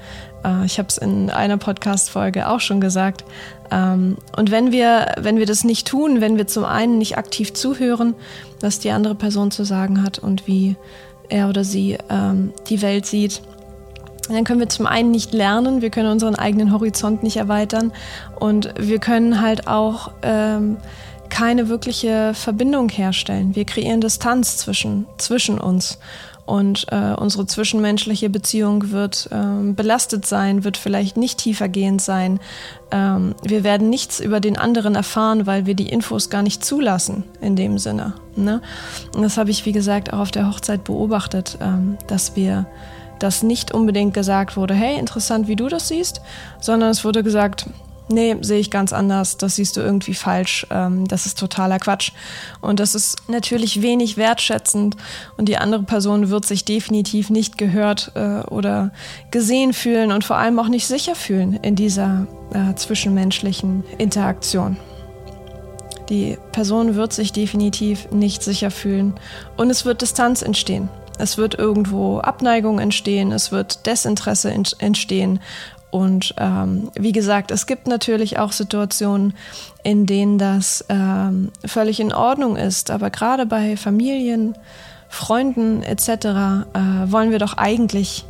Äh, 0.44 0.64
ich 0.64 0.78
habe 0.78 0.88
es 0.88 0.98
in 0.98 1.30
einer 1.30 1.56
Podcast-Folge 1.56 2.48
auch 2.48 2.60
schon 2.60 2.80
gesagt. 2.80 3.24
Ähm, 3.70 4.16
und 4.36 4.50
wenn 4.50 4.72
wir, 4.72 5.14
wenn 5.18 5.38
wir 5.38 5.46
das 5.46 5.64
nicht 5.64 5.86
tun, 5.86 6.20
wenn 6.20 6.36
wir 6.36 6.46
zum 6.46 6.64
einen 6.64 6.98
nicht 6.98 7.16
aktiv 7.18 7.52
zuhören, 7.54 8.14
was 8.60 8.78
die 8.78 8.90
andere 8.90 9.14
Person 9.14 9.50
zu 9.50 9.64
sagen 9.64 10.02
hat 10.02 10.18
und 10.18 10.46
wie 10.46 10.76
er 11.28 11.48
oder 11.48 11.64
sie 11.64 11.98
ähm, 12.10 12.52
die 12.68 12.82
Welt 12.82 13.06
sieht, 13.06 13.42
dann 14.28 14.44
können 14.44 14.60
wir 14.60 14.68
zum 14.68 14.86
einen 14.86 15.12
nicht 15.12 15.32
lernen, 15.32 15.82
wir 15.82 15.90
können 15.90 16.10
unseren 16.10 16.34
eigenen 16.34 16.72
Horizont 16.72 17.22
nicht 17.22 17.36
erweitern 17.36 17.92
und 18.40 18.74
wir 18.76 18.98
können 18.98 19.40
halt 19.40 19.68
auch 19.68 20.10
ähm, 20.22 20.78
keine 21.28 21.68
wirkliche 21.68 22.32
Verbindung 22.34 22.88
herstellen. 22.88 23.54
Wir 23.54 23.64
kreieren 23.64 24.00
Distanz 24.00 24.56
zwischen, 24.56 25.06
zwischen 25.18 25.58
uns 25.58 25.98
und 26.46 26.86
äh, 26.92 27.12
unsere 27.14 27.46
zwischenmenschliche 27.46 28.30
Beziehung 28.30 28.92
wird 28.92 29.28
ähm, 29.32 29.74
belastet 29.74 30.26
sein, 30.26 30.64
wird 30.64 30.76
vielleicht 30.76 31.16
nicht 31.16 31.38
tiefergehend 31.38 32.00
sein. 32.00 32.38
Ähm, 32.92 33.34
wir 33.42 33.64
werden 33.64 33.90
nichts 33.90 34.20
über 34.20 34.38
den 34.38 34.56
anderen 34.56 34.94
erfahren, 34.94 35.46
weil 35.46 35.66
wir 35.66 35.74
die 35.74 35.88
Infos 35.88 36.30
gar 36.30 36.42
nicht 36.42 36.64
zulassen 36.64 37.24
in 37.40 37.56
dem 37.56 37.78
Sinne. 37.78 38.14
Ne? 38.36 38.62
Und 39.14 39.22
das 39.22 39.36
habe 39.36 39.50
ich, 39.50 39.66
wie 39.66 39.72
gesagt, 39.72 40.12
auch 40.12 40.20
auf 40.20 40.30
der 40.30 40.48
Hochzeit 40.48 40.84
beobachtet, 40.84 41.58
ähm, 41.60 41.98
dass 42.06 42.36
wir 42.36 42.66
dass 43.18 43.42
nicht 43.42 43.72
unbedingt 43.72 44.12
gesagt 44.12 44.58
wurde, 44.58 44.74
hey, 44.74 44.98
interessant, 44.98 45.48
wie 45.48 45.56
du 45.56 45.68
das 45.68 45.88
siehst, 45.88 46.20
sondern 46.60 46.90
es 46.90 47.02
wurde 47.02 47.22
gesagt, 47.22 47.66
nee, 48.08 48.36
sehe 48.40 48.58
ich 48.58 48.70
ganz 48.70 48.92
anders, 48.92 49.36
das 49.36 49.56
siehst 49.56 49.76
du 49.76 49.80
irgendwie 49.80 50.14
falsch, 50.14 50.66
ähm, 50.70 51.06
das 51.08 51.26
ist 51.26 51.38
totaler 51.38 51.78
Quatsch. 51.78 52.12
Und 52.60 52.80
das 52.80 52.94
ist 52.94 53.28
natürlich 53.28 53.82
wenig 53.82 54.16
wertschätzend 54.16 54.96
und 55.36 55.48
die 55.48 55.58
andere 55.58 55.82
Person 55.82 56.30
wird 56.30 56.44
sich 56.44 56.64
definitiv 56.64 57.30
nicht 57.30 57.58
gehört 57.58 58.12
äh, 58.14 58.40
oder 58.48 58.92
gesehen 59.30 59.72
fühlen 59.72 60.12
und 60.12 60.24
vor 60.24 60.36
allem 60.36 60.58
auch 60.58 60.68
nicht 60.68 60.86
sicher 60.86 61.14
fühlen 61.14 61.58
in 61.62 61.74
dieser 61.74 62.26
äh, 62.52 62.74
zwischenmenschlichen 62.74 63.84
Interaktion. 63.98 64.76
Die 66.08 66.38
Person 66.52 66.94
wird 66.94 67.12
sich 67.12 67.32
definitiv 67.32 68.10
nicht 68.12 68.42
sicher 68.42 68.70
fühlen 68.70 69.14
und 69.56 69.70
es 69.70 69.84
wird 69.84 70.02
Distanz 70.02 70.42
entstehen. 70.42 70.88
Es 71.18 71.38
wird 71.38 71.54
irgendwo 71.54 72.18
Abneigung 72.18 72.78
entstehen, 72.78 73.32
es 73.32 73.50
wird 73.50 73.86
Desinteresse 73.86 74.52
entstehen 74.78 75.40
und 75.90 76.34
ähm, 76.38 76.90
wie 76.94 77.12
gesagt, 77.12 77.50
es 77.50 77.66
gibt 77.66 77.86
natürlich 77.86 78.38
auch 78.38 78.52
Situationen, 78.52 79.34
in 79.82 80.06
denen 80.06 80.38
das 80.38 80.84
ähm, 80.88 81.50
völlig 81.64 82.00
in 82.00 82.12
Ordnung 82.12 82.56
ist. 82.56 82.90
Aber 82.90 83.10
gerade 83.10 83.46
bei 83.46 83.76
Familien, 83.76 84.56
Freunden 85.08 85.82
etc. 85.82 86.08
Äh, 86.08 86.30
wollen 87.06 87.30
wir 87.30 87.38
doch 87.38 87.56
eigentlich 87.56 88.24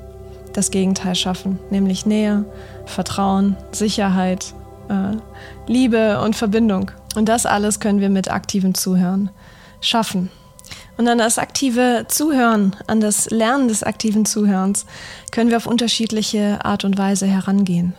das 0.53 0.71
Gegenteil 0.71 1.15
schaffen, 1.15 1.59
nämlich 1.71 2.07
Nähe, 2.07 2.45
Vertrauen, 2.85 3.57
Sicherheit, 3.73 4.55
äh, 4.89 5.17
Liebe 5.67 6.21
und 6.21 6.37
Verbindung. 6.37 6.91
Und 7.15 7.29
das 7.29 7.47
alles 7.47 7.81
können 7.81 8.01
wir 8.01 8.11
mit 8.11 8.31
aktivem 8.31 8.75
Zuhören 8.75 9.31
schaffen. 9.81 10.31
Und 10.97 11.09
an 11.09 11.19
das 11.19 11.39
aktive 11.39 12.07
Zuhören, 12.09 12.75
an 12.87 13.01
das 13.01 13.31
Lernen 13.31 13.69
des 13.69 13.83
aktiven 13.83 14.25
Zuhörens 14.25 14.87
können 15.31 15.51
wir 15.51 15.59
auf 15.59 15.67
unterschiedliche 15.67 16.65
Art 16.65 16.85
und 16.85 16.97
Weise 16.97 17.27
herangehen. 17.27 17.95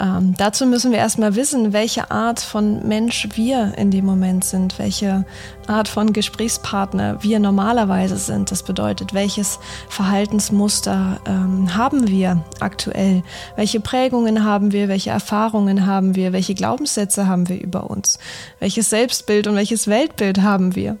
Ähm, 0.00 0.34
dazu 0.36 0.66
müssen 0.66 0.90
wir 0.90 0.98
erstmal 0.98 1.36
wissen, 1.36 1.72
welche 1.72 2.10
Art 2.10 2.40
von 2.40 2.86
Mensch 2.86 3.28
wir 3.34 3.74
in 3.76 3.90
dem 3.90 4.04
Moment 4.04 4.44
sind, 4.44 4.78
welche 4.78 5.24
Art 5.68 5.86
von 5.86 6.12
Gesprächspartner 6.12 7.22
wir 7.22 7.38
normalerweise 7.38 8.16
sind. 8.16 8.50
Das 8.50 8.64
bedeutet, 8.64 9.14
welches 9.14 9.60
Verhaltensmuster 9.88 11.20
ähm, 11.26 11.76
haben 11.76 12.08
wir 12.08 12.44
aktuell, 12.58 13.22
welche 13.56 13.78
Prägungen 13.78 14.44
haben 14.44 14.72
wir, 14.72 14.88
welche 14.88 15.10
Erfahrungen 15.10 15.86
haben 15.86 16.16
wir, 16.16 16.32
welche 16.32 16.54
Glaubenssätze 16.54 17.28
haben 17.28 17.48
wir 17.48 17.60
über 17.60 17.88
uns, 17.88 18.18
welches 18.58 18.90
Selbstbild 18.90 19.46
und 19.46 19.54
welches 19.54 19.86
Weltbild 19.86 20.42
haben 20.42 20.74
wir. 20.74 20.96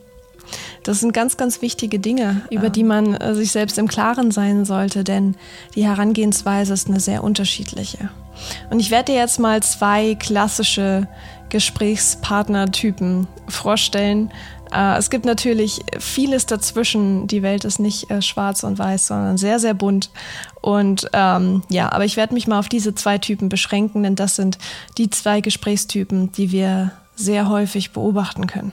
Das 0.82 1.00
sind 1.00 1.12
ganz, 1.12 1.36
ganz 1.36 1.62
wichtige 1.62 1.98
Dinge, 1.98 2.42
über 2.50 2.70
die 2.70 2.84
man 2.84 3.14
äh, 3.14 3.34
sich 3.34 3.52
selbst 3.52 3.78
im 3.78 3.88
Klaren 3.88 4.30
sein 4.30 4.64
sollte, 4.64 5.04
denn 5.04 5.36
die 5.74 5.84
Herangehensweise 5.84 6.72
ist 6.74 6.88
eine 6.88 7.00
sehr 7.00 7.24
unterschiedliche. 7.24 8.10
Und 8.70 8.80
ich 8.80 8.90
werde 8.90 9.12
dir 9.12 9.18
jetzt 9.18 9.38
mal 9.38 9.62
zwei 9.62 10.14
klassische 10.16 11.06
Gesprächspartnertypen 11.50 13.26
vorstellen, 13.48 14.30
Äh, 14.74 14.98
es 14.98 15.08
gibt 15.08 15.24
natürlich 15.24 15.80
vieles 15.98 16.46
dazwischen. 16.46 17.26
Die 17.28 17.42
Welt 17.42 17.64
ist 17.64 17.78
nicht 17.78 18.10
äh, 18.10 18.20
schwarz 18.20 18.64
und 18.64 18.78
weiß, 18.78 19.06
sondern 19.06 19.36
sehr, 19.36 19.58
sehr 19.60 19.74
bunt. 19.74 20.10
Und 20.60 21.08
ähm, 21.12 21.62
ja, 21.68 21.92
aber 21.92 22.04
ich 22.04 22.16
werde 22.16 22.34
mich 22.34 22.46
mal 22.46 22.58
auf 22.58 22.68
diese 22.68 22.94
zwei 22.94 23.18
Typen 23.18 23.48
beschränken, 23.48 24.02
denn 24.02 24.16
das 24.16 24.36
sind 24.36 24.58
die 24.98 25.10
zwei 25.10 25.40
Gesprächstypen, 25.40 26.32
die 26.32 26.50
wir 26.50 26.90
sehr 27.14 27.48
häufig 27.48 27.92
beobachten 27.92 28.46
können. 28.46 28.72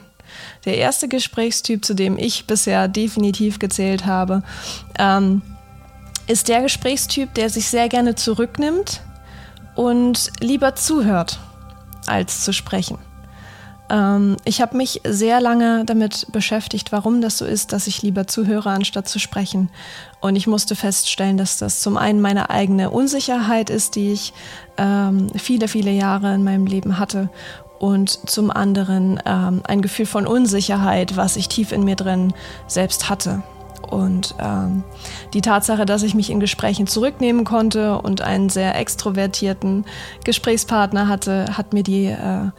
Der 0.64 0.78
erste 0.78 1.08
Gesprächstyp, 1.08 1.84
zu 1.84 1.94
dem 1.94 2.18
ich 2.18 2.46
bisher 2.46 2.88
definitiv 2.88 3.58
gezählt 3.58 4.06
habe, 4.06 4.42
ähm, 4.98 5.42
ist 6.26 6.48
der 6.48 6.62
Gesprächstyp, 6.62 7.34
der 7.34 7.50
sich 7.50 7.68
sehr 7.68 7.88
gerne 7.88 8.14
zurücknimmt 8.14 9.02
und 9.74 10.30
lieber 10.40 10.74
zuhört, 10.74 11.40
als 12.06 12.44
zu 12.44 12.52
sprechen. 12.52 12.98
Ähm, 13.90 14.36
ich 14.44 14.60
habe 14.60 14.76
mich 14.76 15.00
sehr 15.04 15.40
lange 15.40 15.84
damit 15.84 16.26
beschäftigt, 16.32 16.92
warum 16.92 17.20
das 17.20 17.38
so 17.38 17.44
ist, 17.44 17.72
dass 17.72 17.86
ich 17.86 18.02
lieber 18.02 18.26
zuhöre, 18.26 18.70
anstatt 18.70 19.08
zu 19.08 19.18
sprechen. 19.18 19.70
Und 20.20 20.36
ich 20.36 20.46
musste 20.46 20.74
feststellen, 20.74 21.36
dass 21.36 21.58
das 21.58 21.80
zum 21.80 21.96
einen 21.96 22.20
meine 22.20 22.50
eigene 22.50 22.90
Unsicherheit 22.90 23.70
ist, 23.70 23.96
die 23.96 24.12
ich 24.12 24.32
ähm, 24.78 25.28
viele, 25.36 25.68
viele 25.68 25.90
Jahre 25.90 26.34
in 26.34 26.42
meinem 26.42 26.66
Leben 26.66 26.98
hatte 26.98 27.28
und 27.82 28.30
zum 28.30 28.52
anderen 28.52 29.20
ähm, 29.26 29.62
ein 29.64 29.82
Gefühl 29.82 30.06
von 30.06 30.24
Unsicherheit, 30.24 31.16
was 31.16 31.34
ich 31.34 31.48
tief 31.48 31.72
in 31.72 31.82
mir 31.82 31.96
drin 31.96 32.32
selbst 32.68 33.10
hatte. 33.10 33.42
Und 33.90 34.36
ähm, 34.38 34.84
die 35.34 35.40
Tatsache, 35.40 35.84
dass 35.84 36.04
ich 36.04 36.14
mich 36.14 36.30
in 36.30 36.38
Gesprächen 36.38 36.86
zurücknehmen 36.86 37.44
konnte 37.44 37.98
und 37.98 38.20
einen 38.20 38.50
sehr 38.50 38.78
extrovertierten 38.78 39.84
Gesprächspartner 40.22 41.08
hatte, 41.08 41.56
hat 41.56 41.72
mir 41.72 41.82
die, 41.82 42.06
äh, 42.06 42.50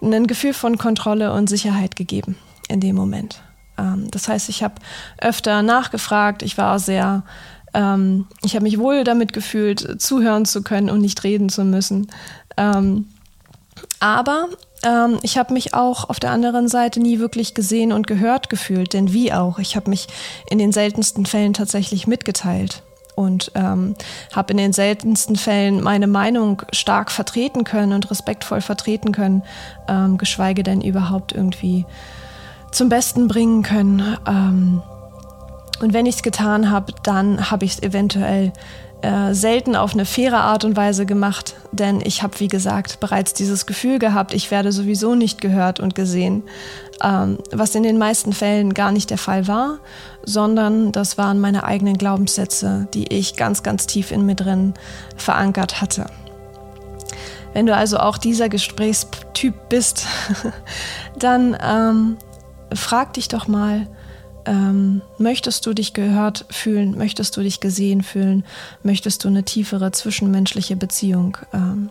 ein 0.00 0.26
Gefühl 0.28 0.54
von 0.54 0.78
Kontrolle 0.78 1.32
und 1.32 1.48
Sicherheit 1.48 1.96
gegeben 1.96 2.36
in 2.68 2.78
dem 2.78 2.94
Moment. 2.94 3.42
Ähm, 3.78 4.06
das 4.12 4.28
heißt, 4.28 4.48
ich 4.48 4.62
habe 4.62 4.76
öfter 5.20 5.62
nachgefragt, 5.62 6.44
ich 6.44 6.56
war 6.56 6.78
sehr, 6.78 7.24
ähm, 7.74 8.28
ich 8.44 8.54
habe 8.54 8.62
mich 8.62 8.78
wohl 8.78 9.02
damit 9.02 9.32
gefühlt, 9.32 10.00
zuhören 10.00 10.44
zu 10.44 10.62
können 10.62 10.88
und 10.88 11.00
nicht 11.00 11.24
reden 11.24 11.48
zu 11.48 11.64
müssen. 11.64 12.06
Ähm, 12.56 13.06
aber 14.00 14.48
ähm, 14.84 15.18
ich 15.22 15.38
habe 15.38 15.52
mich 15.52 15.74
auch 15.74 16.08
auf 16.08 16.20
der 16.20 16.30
anderen 16.30 16.68
Seite 16.68 17.00
nie 17.00 17.18
wirklich 17.18 17.54
gesehen 17.54 17.92
und 17.92 18.06
gehört 18.06 18.48
gefühlt, 18.48 18.92
denn 18.92 19.12
wie 19.12 19.32
auch, 19.32 19.58
ich 19.58 19.76
habe 19.76 19.90
mich 19.90 20.06
in 20.48 20.58
den 20.58 20.72
seltensten 20.72 21.26
Fällen 21.26 21.54
tatsächlich 21.54 22.06
mitgeteilt 22.06 22.82
und 23.18 23.50
ähm, 23.56 23.96
habe 24.32 24.52
in 24.52 24.58
den 24.58 24.72
seltensten 24.72 25.34
Fällen 25.34 25.82
meine 25.82 26.06
Meinung 26.06 26.62
stark 26.72 27.10
vertreten 27.10 27.64
können 27.64 27.92
und 27.92 28.10
respektvoll 28.10 28.60
vertreten 28.60 29.10
können, 29.10 29.42
ähm, 29.88 30.18
geschweige 30.18 30.62
denn 30.62 30.80
überhaupt 30.80 31.32
irgendwie 31.32 31.84
zum 32.70 32.88
Besten 32.88 33.26
bringen 33.26 33.62
können. 33.64 34.16
Ähm, 34.26 34.82
und 35.80 35.92
wenn 35.92 36.06
ich 36.06 36.16
es 36.16 36.22
getan 36.22 36.70
habe, 36.70 36.92
dann 37.02 37.50
habe 37.50 37.64
ich 37.64 37.72
es 37.72 37.82
eventuell 37.82 38.52
äh, 39.02 39.32
selten 39.32 39.76
auf 39.76 39.92
eine 39.92 40.04
faire 40.04 40.40
Art 40.40 40.64
und 40.64 40.76
Weise 40.76 41.06
gemacht, 41.06 41.54
denn 41.72 42.00
ich 42.04 42.22
habe, 42.22 42.40
wie 42.40 42.48
gesagt, 42.48 42.98
bereits 43.00 43.32
dieses 43.32 43.66
Gefühl 43.66 43.98
gehabt, 43.98 44.34
ich 44.34 44.50
werde 44.50 44.72
sowieso 44.72 45.14
nicht 45.14 45.40
gehört 45.40 45.78
und 45.78 45.94
gesehen, 45.94 46.42
ähm, 47.02 47.38
was 47.52 47.74
in 47.74 47.84
den 47.84 47.98
meisten 47.98 48.32
Fällen 48.32 48.74
gar 48.74 48.90
nicht 48.90 49.10
der 49.10 49.18
Fall 49.18 49.46
war, 49.46 49.78
sondern 50.24 50.90
das 50.90 51.16
waren 51.16 51.38
meine 51.38 51.64
eigenen 51.64 51.96
Glaubenssätze, 51.96 52.88
die 52.92 53.12
ich 53.12 53.36
ganz, 53.36 53.62
ganz 53.62 53.86
tief 53.86 54.10
in 54.10 54.26
mir 54.26 54.34
drin 54.34 54.74
verankert 55.16 55.80
hatte. 55.80 56.06
Wenn 57.52 57.66
du 57.66 57.74
also 57.74 57.98
auch 57.98 58.18
dieser 58.18 58.48
Gesprächstyp 58.48 59.54
bist, 59.68 60.06
dann 61.18 61.56
ähm, 61.62 62.16
frag 62.74 63.14
dich 63.14 63.28
doch 63.28 63.48
mal, 63.48 63.86
ähm, 64.48 65.02
möchtest 65.18 65.66
du 65.66 65.74
dich 65.74 65.92
gehört 65.92 66.46
fühlen? 66.48 66.96
Möchtest 66.96 67.36
du 67.36 67.42
dich 67.42 67.60
gesehen 67.60 68.02
fühlen? 68.02 68.44
Möchtest 68.82 69.24
du 69.24 69.28
eine 69.28 69.44
tiefere 69.44 69.92
zwischenmenschliche 69.92 70.74
Beziehung 70.74 71.36
ähm, 71.52 71.90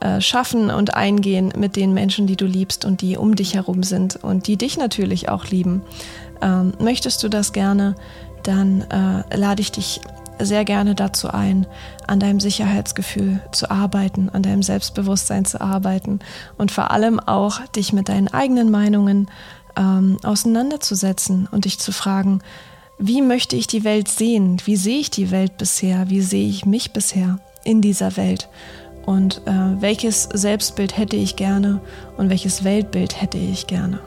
äh, 0.00 0.20
schaffen 0.20 0.70
und 0.70 0.94
eingehen 0.94 1.52
mit 1.56 1.74
den 1.74 1.92
Menschen, 1.92 2.28
die 2.28 2.36
du 2.36 2.46
liebst 2.46 2.84
und 2.84 3.00
die 3.00 3.16
um 3.16 3.34
dich 3.34 3.54
herum 3.54 3.82
sind 3.82 4.16
und 4.22 4.46
die 4.46 4.56
dich 4.56 4.78
natürlich 4.78 5.28
auch 5.28 5.46
lieben? 5.46 5.82
Ähm, 6.40 6.72
möchtest 6.78 7.22
du 7.24 7.28
das 7.28 7.52
gerne? 7.52 7.96
Dann 8.44 8.82
äh, 8.82 9.36
lade 9.36 9.60
ich 9.60 9.72
dich 9.72 10.00
sehr 10.38 10.64
gerne 10.64 10.94
dazu 10.94 11.28
ein, 11.28 11.66
an 12.06 12.20
deinem 12.20 12.40
Sicherheitsgefühl 12.40 13.40
zu 13.52 13.70
arbeiten, 13.70 14.28
an 14.30 14.42
deinem 14.42 14.62
Selbstbewusstsein 14.62 15.44
zu 15.44 15.60
arbeiten 15.60 16.20
und 16.58 16.70
vor 16.70 16.90
allem 16.90 17.20
auch 17.20 17.60
dich 17.76 17.92
mit 17.92 18.08
deinen 18.08 18.28
eigenen 18.28 18.70
Meinungen 18.70 19.28
ähm, 19.76 20.18
auseinanderzusetzen 20.22 21.48
und 21.50 21.64
dich 21.64 21.78
zu 21.78 21.92
fragen, 21.92 22.40
wie 22.98 23.22
möchte 23.22 23.56
ich 23.56 23.66
die 23.66 23.84
Welt 23.84 24.08
sehen? 24.08 24.58
Wie 24.64 24.76
sehe 24.76 25.00
ich 25.00 25.10
die 25.10 25.30
Welt 25.30 25.56
bisher? 25.58 26.08
Wie 26.08 26.20
sehe 26.20 26.48
ich 26.48 26.66
mich 26.66 26.92
bisher 26.92 27.38
in 27.64 27.80
dieser 27.80 28.16
Welt? 28.16 28.48
Und 29.06 29.42
äh, 29.46 29.80
welches 29.80 30.24
Selbstbild 30.24 30.96
hätte 30.96 31.16
ich 31.16 31.34
gerne 31.34 31.80
und 32.16 32.30
welches 32.30 32.62
Weltbild 32.62 33.20
hätte 33.20 33.38
ich 33.38 33.66
gerne? 33.66 33.98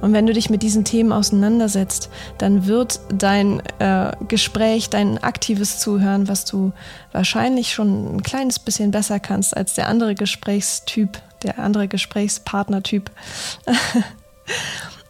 Und 0.00 0.12
wenn 0.12 0.26
du 0.26 0.32
dich 0.32 0.50
mit 0.50 0.62
diesen 0.62 0.84
Themen 0.84 1.12
auseinandersetzt, 1.12 2.10
dann 2.38 2.66
wird 2.66 3.00
dein 3.12 3.60
äh, 3.78 4.12
Gespräch, 4.28 4.90
dein 4.90 5.18
aktives 5.22 5.78
Zuhören, 5.78 6.28
was 6.28 6.44
du 6.44 6.72
wahrscheinlich 7.12 7.72
schon 7.72 8.16
ein 8.16 8.22
kleines 8.22 8.58
bisschen 8.58 8.90
besser 8.90 9.20
kannst 9.20 9.56
als 9.56 9.74
der 9.74 9.88
andere 9.88 10.14
Gesprächstyp, 10.14 11.18
der 11.42 11.58
andere 11.58 11.88
Gesprächspartnertyp, 11.88 13.10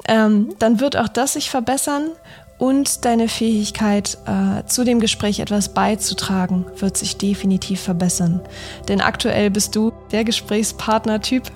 ähm, 0.09 0.55
dann 0.59 0.81
wird 0.81 0.97
auch 0.97 1.09
das 1.09 1.35
sich 1.35 1.51
verbessern 1.51 2.11
und 2.59 3.05
deine 3.05 3.29
Fähigkeit, 3.29 4.17
äh, 4.27 4.65
zu 4.67 4.85
dem 4.85 5.01
Gespräch 5.01 5.41
etwas 5.41 5.75
beizutragen, 5.75 6.65
wird 6.77 6.97
sich 6.97 7.19
definitiv 7.19 7.81
verbessern. 7.83 8.41
Denn 8.89 9.01
aktuell 9.01 9.51
bist 9.51 9.77
du 9.77 9.93
der 10.11 10.25
Gesprächspartner-Typ, 10.25 11.51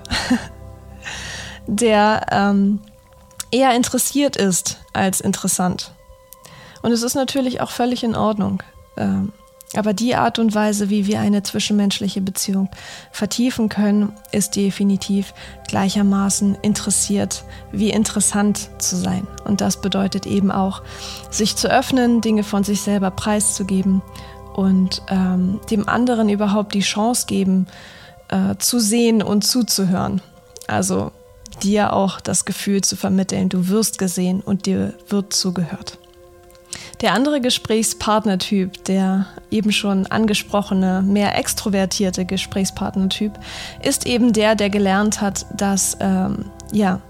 der 1.67 2.25
ähm, 2.31 2.79
eher 3.51 3.75
interessiert 3.75 4.35
ist 4.35 4.77
als 4.93 5.21
interessant. 5.21 5.91
Und 6.83 6.91
es 6.91 7.03
ist 7.03 7.15
natürlich 7.15 7.61
auch 7.61 7.71
völlig 7.71 8.03
in 8.03 8.15
Ordnung. 8.15 8.61
Ähm, 8.97 9.33
aber 9.75 9.93
die 9.93 10.15
Art 10.15 10.37
und 10.37 10.53
Weise, 10.53 10.89
wie 10.89 11.07
wir 11.07 11.21
eine 11.21 11.43
zwischenmenschliche 11.43 12.21
Beziehung 12.21 12.69
vertiefen 13.11 13.69
können, 13.69 14.11
ist 14.31 14.55
definitiv 14.55 15.33
gleichermaßen 15.67 16.55
interessiert 16.61 17.43
wie 17.71 17.89
interessant 17.89 18.69
zu 18.79 18.97
sein. 18.97 19.25
Und 19.45 19.61
das 19.61 19.79
bedeutet 19.79 20.25
eben 20.25 20.51
auch, 20.51 20.81
sich 21.29 21.55
zu 21.55 21.69
öffnen, 21.69 22.19
Dinge 22.19 22.43
von 22.43 22.63
sich 22.63 22.81
selber 22.81 23.11
preiszugeben 23.11 24.01
und 24.53 25.01
ähm, 25.07 25.61
dem 25.69 25.87
anderen 25.87 26.27
überhaupt 26.27 26.73
die 26.73 26.81
Chance 26.81 27.25
geben, 27.25 27.67
äh, 28.27 28.55
zu 28.57 28.79
sehen 28.79 29.23
und 29.23 29.43
zuzuhören. 29.43 30.21
Also 30.67 31.13
dir 31.63 31.93
auch 31.93 32.19
das 32.19 32.43
Gefühl 32.43 32.81
zu 32.81 32.97
vermitteln, 32.97 33.47
du 33.47 33.69
wirst 33.69 33.97
gesehen 33.97 34.41
und 34.41 34.65
dir 34.65 34.93
wird 35.07 35.31
zugehört. 35.33 35.97
Der 37.01 37.13
andere 37.13 37.41
Gesprächspartnertyp, 37.41 38.83
der 38.85 39.25
eben 39.49 39.71
schon 39.71 40.07
angesprochene, 40.07 41.01
mehr 41.01 41.37
extrovertierte 41.37 42.25
Gesprächspartnertyp, 42.25 43.33
ist 43.83 44.05
eben 44.05 44.33
der, 44.33 44.55
der 44.55 44.69
gelernt 44.69 45.21
hat, 45.21 45.45
dass 45.55 45.97
ähm, 45.99 46.45
ja, 46.71 47.01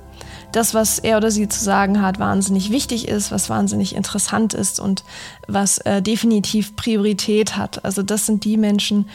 das, 0.51 0.73
was 0.73 0.99
er 0.99 1.17
oder 1.17 1.31
sie 1.31 1.47
zu 1.47 1.63
sagen 1.63 2.01
hat, 2.01 2.19
wahnsinnig 2.19 2.71
wichtig 2.71 3.07
ist, 3.07 3.31
was 3.31 3.49
wahnsinnig 3.49 3.95
interessant 3.95 4.53
ist 4.53 4.79
und 4.79 5.03
was 5.47 5.77
äh, 5.79 6.01
definitiv 6.01 6.75
Priorität 6.75 7.55
hat. 7.57 7.83
Also 7.85 8.03
das 8.03 8.25
sind 8.25 8.43
die 8.43 8.57
Menschen, 8.57 9.09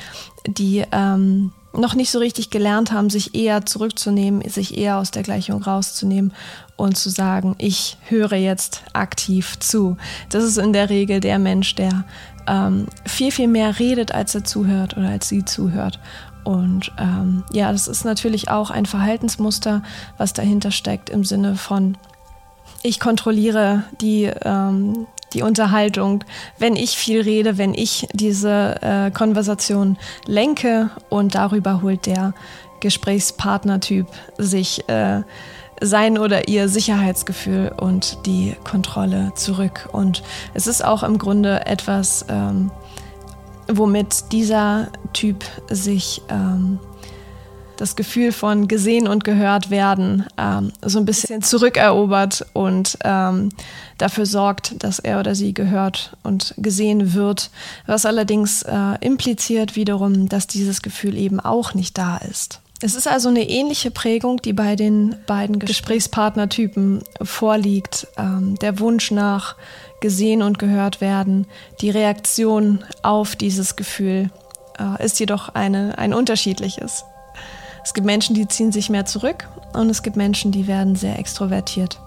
die 0.46 0.84
ähm, 0.92 1.52
noch 1.76 1.94
nicht 1.94 2.10
so 2.10 2.18
richtig 2.18 2.50
gelernt 2.50 2.92
haben, 2.92 3.10
sich 3.10 3.34
eher 3.34 3.66
zurückzunehmen, 3.66 4.48
sich 4.48 4.76
eher 4.76 4.98
aus 4.98 5.10
der 5.10 5.22
Gleichung 5.22 5.62
rauszunehmen 5.62 6.32
und 6.76 6.96
zu 6.96 7.10
sagen, 7.10 7.54
ich 7.58 7.96
höre 8.08 8.36
jetzt 8.36 8.82
aktiv 8.92 9.58
zu. 9.58 9.96
Das 10.30 10.44
ist 10.44 10.58
in 10.58 10.72
der 10.72 10.90
Regel 10.90 11.20
der 11.20 11.38
Mensch, 11.38 11.74
der 11.74 12.04
ähm, 12.46 12.86
viel, 13.04 13.30
viel 13.30 13.48
mehr 13.48 13.78
redet, 13.78 14.12
als 14.12 14.34
er 14.34 14.44
zuhört 14.44 14.96
oder 14.96 15.08
als 15.08 15.28
sie 15.28 15.44
zuhört. 15.44 15.98
Und 16.44 16.92
ähm, 16.98 17.42
ja, 17.52 17.72
das 17.72 17.88
ist 17.88 18.04
natürlich 18.04 18.50
auch 18.50 18.70
ein 18.70 18.86
Verhaltensmuster, 18.86 19.82
was 20.16 20.32
dahinter 20.32 20.70
steckt 20.70 21.10
im 21.10 21.24
Sinne 21.24 21.56
von, 21.56 21.98
ich 22.82 23.00
kontrolliere 23.00 23.82
die, 24.00 24.30
ähm, 24.42 25.06
die 25.36 25.42
Unterhaltung, 25.42 26.24
wenn 26.58 26.74
ich 26.76 26.96
viel 26.96 27.20
rede, 27.20 27.58
wenn 27.58 27.74
ich 27.74 28.08
diese 28.12 28.80
äh, 28.80 29.10
Konversation 29.10 29.98
lenke 30.26 30.90
und 31.10 31.34
darüber 31.34 31.82
holt 31.82 32.06
der 32.06 32.32
Gesprächspartnertyp 32.80 34.06
sich 34.38 34.88
äh, 34.88 35.22
sein 35.80 36.16
oder 36.16 36.48
ihr 36.48 36.68
Sicherheitsgefühl 36.68 37.72
und 37.76 38.18
die 38.24 38.56
Kontrolle 38.64 39.32
zurück. 39.34 39.90
Und 39.92 40.22
es 40.54 40.66
ist 40.66 40.82
auch 40.82 41.02
im 41.02 41.18
Grunde 41.18 41.66
etwas, 41.66 42.24
ähm, 42.30 42.70
womit 43.68 44.32
dieser 44.32 44.88
Typ 45.12 45.44
sich 45.68 46.22
ähm, 46.30 46.78
das 47.76 47.96
Gefühl 47.96 48.32
von 48.32 48.68
gesehen 48.68 49.08
und 49.08 49.24
gehört 49.24 49.70
werden 49.70 50.24
ähm, 50.38 50.72
so 50.82 50.98
ein 50.98 51.04
bisschen 51.04 51.42
zurückerobert 51.42 52.46
und 52.52 52.98
ähm, 53.04 53.50
dafür 53.98 54.26
sorgt, 54.26 54.82
dass 54.82 54.98
er 54.98 55.20
oder 55.20 55.34
sie 55.34 55.54
gehört 55.54 56.16
und 56.22 56.54
gesehen 56.56 57.14
wird, 57.14 57.50
was 57.86 58.06
allerdings 58.06 58.62
äh, 58.62 58.98
impliziert 59.00 59.76
wiederum, 59.76 60.28
dass 60.28 60.46
dieses 60.46 60.82
Gefühl 60.82 61.16
eben 61.16 61.40
auch 61.40 61.74
nicht 61.74 61.96
da 61.98 62.18
ist. 62.18 62.60
Es 62.82 62.94
ist 62.94 63.08
also 63.08 63.30
eine 63.30 63.48
ähnliche 63.48 63.90
Prägung, 63.90 64.42
die 64.42 64.52
bei 64.52 64.76
den 64.76 65.16
beiden 65.26 65.58
Gesprächspartnertypen 65.58 67.02
vorliegt. 67.22 68.06
Ähm, 68.18 68.56
der 68.60 68.78
Wunsch 68.80 69.10
nach 69.10 69.56
gesehen 70.00 70.42
und 70.42 70.58
gehört 70.58 71.00
werden, 71.00 71.46
die 71.80 71.88
Reaktion 71.88 72.84
auf 73.02 73.34
dieses 73.34 73.76
Gefühl 73.76 74.30
äh, 74.78 75.02
ist 75.02 75.18
jedoch 75.18 75.54
eine, 75.54 75.96
ein 75.96 76.12
unterschiedliches. 76.12 77.04
Es 77.86 77.94
gibt 77.94 78.04
Menschen, 78.04 78.34
die 78.34 78.48
ziehen 78.48 78.72
sich 78.72 78.90
mehr 78.90 79.04
zurück 79.04 79.46
und 79.72 79.88
es 79.90 80.02
gibt 80.02 80.16
Menschen, 80.16 80.50
die 80.50 80.66
werden 80.66 80.96
sehr 80.96 81.20
extrovertiert 81.20 82.00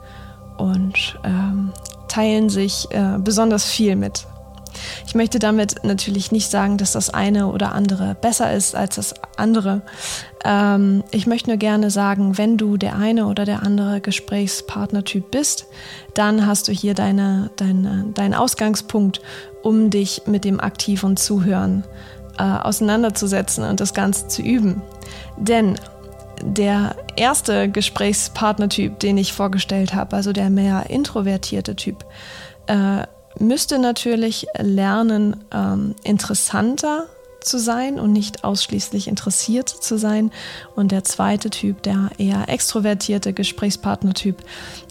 und 0.57 1.17
ähm, 1.23 1.71
teilen 2.09 2.49
sich 2.49 2.91
äh, 2.91 3.17
besonders 3.17 3.63
viel 3.63 3.95
mit. 3.95 4.27
Ich 5.07 5.15
möchte 5.15 5.39
damit 5.39 5.85
natürlich 5.85 6.33
nicht 6.33 6.51
sagen, 6.51 6.77
dass 6.77 6.91
das 6.91 7.09
eine 7.09 7.47
oder 7.47 7.71
andere 7.71 8.13
besser 8.19 8.51
ist 8.51 8.75
als 8.75 8.97
das 8.97 9.13
andere. 9.37 9.81
Ähm, 10.43 11.01
ich 11.11 11.27
möchte 11.27 11.49
nur 11.49 11.57
gerne 11.57 11.91
sagen, 11.91 12.37
wenn 12.37 12.57
du 12.57 12.75
der 12.75 12.97
eine 12.97 13.27
oder 13.27 13.45
der 13.45 13.63
andere 13.63 14.01
Gesprächspartnertyp 14.01 15.31
bist, 15.31 15.65
dann 16.13 16.45
hast 16.45 16.67
du 16.67 16.73
hier 16.73 16.93
deine, 16.93 17.51
deine, 17.55 18.07
deinen 18.13 18.33
Ausgangspunkt, 18.33 19.21
um 19.63 19.89
dich 19.89 20.23
mit 20.25 20.43
dem 20.43 20.59
aktiven 20.59 21.15
Zuhören 21.15 21.85
äh, 22.37 22.43
auseinanderzusetzen 22.43 23.63
und 23.63 23.79
das 23.79 23.93
Ganze 23.93 24.27
zu 24.27 24.41
üben. 24.41 24.81
Denn 25.37 25.75
der 26.41 26.95
erste 27.15 27.69
Gesprächspartnertyp, 27.69 28.99
den 28.99 29.17
ich 29.17 29.33
vorgestellt 29.33 29.93
habe, 29.93 30.15
also 30.15 30.31
der 30.31 30.49
mehr 30.49 30.89
introvertierte 30.89 31.75
Typ, 31.75 32.05
äh, 32.67 33.03
müsste 33.39 33.79
natürlich 33.79 34.47
lernen, 34.57 35.43
ähm, 35.53 35.95
interessanter 36.03 37.07
zu 37.41 37.57
sein 37.57 37.99
und 37.99 38.11
nicht 38.11 38.43
ausschließlich 38.43 39.07
interessiert 39.07 39.69
zu 39.69 39.97
sein. 39.97 40.31
Und 40.75 40.91
der 40.91 41.03
zweite 41.03 41.49
Typ, 41.49 41.83
der 41.83 42.09
eher 42.17 42.49
extrovertierte 42.49 43.33
Gesprächspartnertyp, 43.33 44.43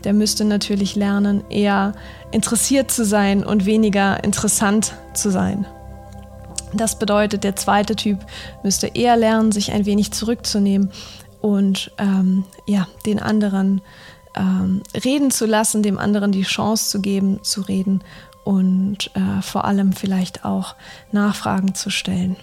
der 0.05 0.15
müsste 0.15 0.45
natürlich 0.45 0.97
lernen, 0.97 1.45
eher 1.51 1.93
interessiert 2.31 2.91
zu 2.91 3.05
sein 3.05 3.45
und 3.45 3.67
weniger 3.67 4.23
interessant 4.25 4.95
zu 5.15 5.31
sein. 5.31 5.67
Das 6.75 6.99
bedeutet, 6.99 7.45
der 7.45 7.57
zweite 7.57 7.97
Typ 7.97 8.19
müsste 8.63 8.89
eher 8.89 9.17
lernen, 9.17 9.53
sich 9.53 9.73
ein 9.73 9.87
wenig 9.87 10.13
zurückzunehmen 10.13 10.91
und 11.41 11.93
ähm, 11.99 12.45
ja, 12.67 12.89
den 13.07 13.21
anderen 13.21 13.81
ähm, 14.37 14.83
reden 15.05 15.31
zu 15.31 15.47
lassen, 15.47 15.83
dem 15.83 15.99
anderen 15.99 16.33
die 16.33 16.43
Chance 16.43 16.91
zu 16.91 17.01
geben, 17.01 17.43
zu 17.43 17.63
reden 17.63 18.03
und 18.45 19.11
äh, 19.15 19.43
vor 19.43 19.65
allem 19.65 19.93
vielleicht 19.93 20.45
auch 20.45 20.75
Nachfragen 21.13 21.75
zu 21.75 21.91
stellen. 21.91 22.37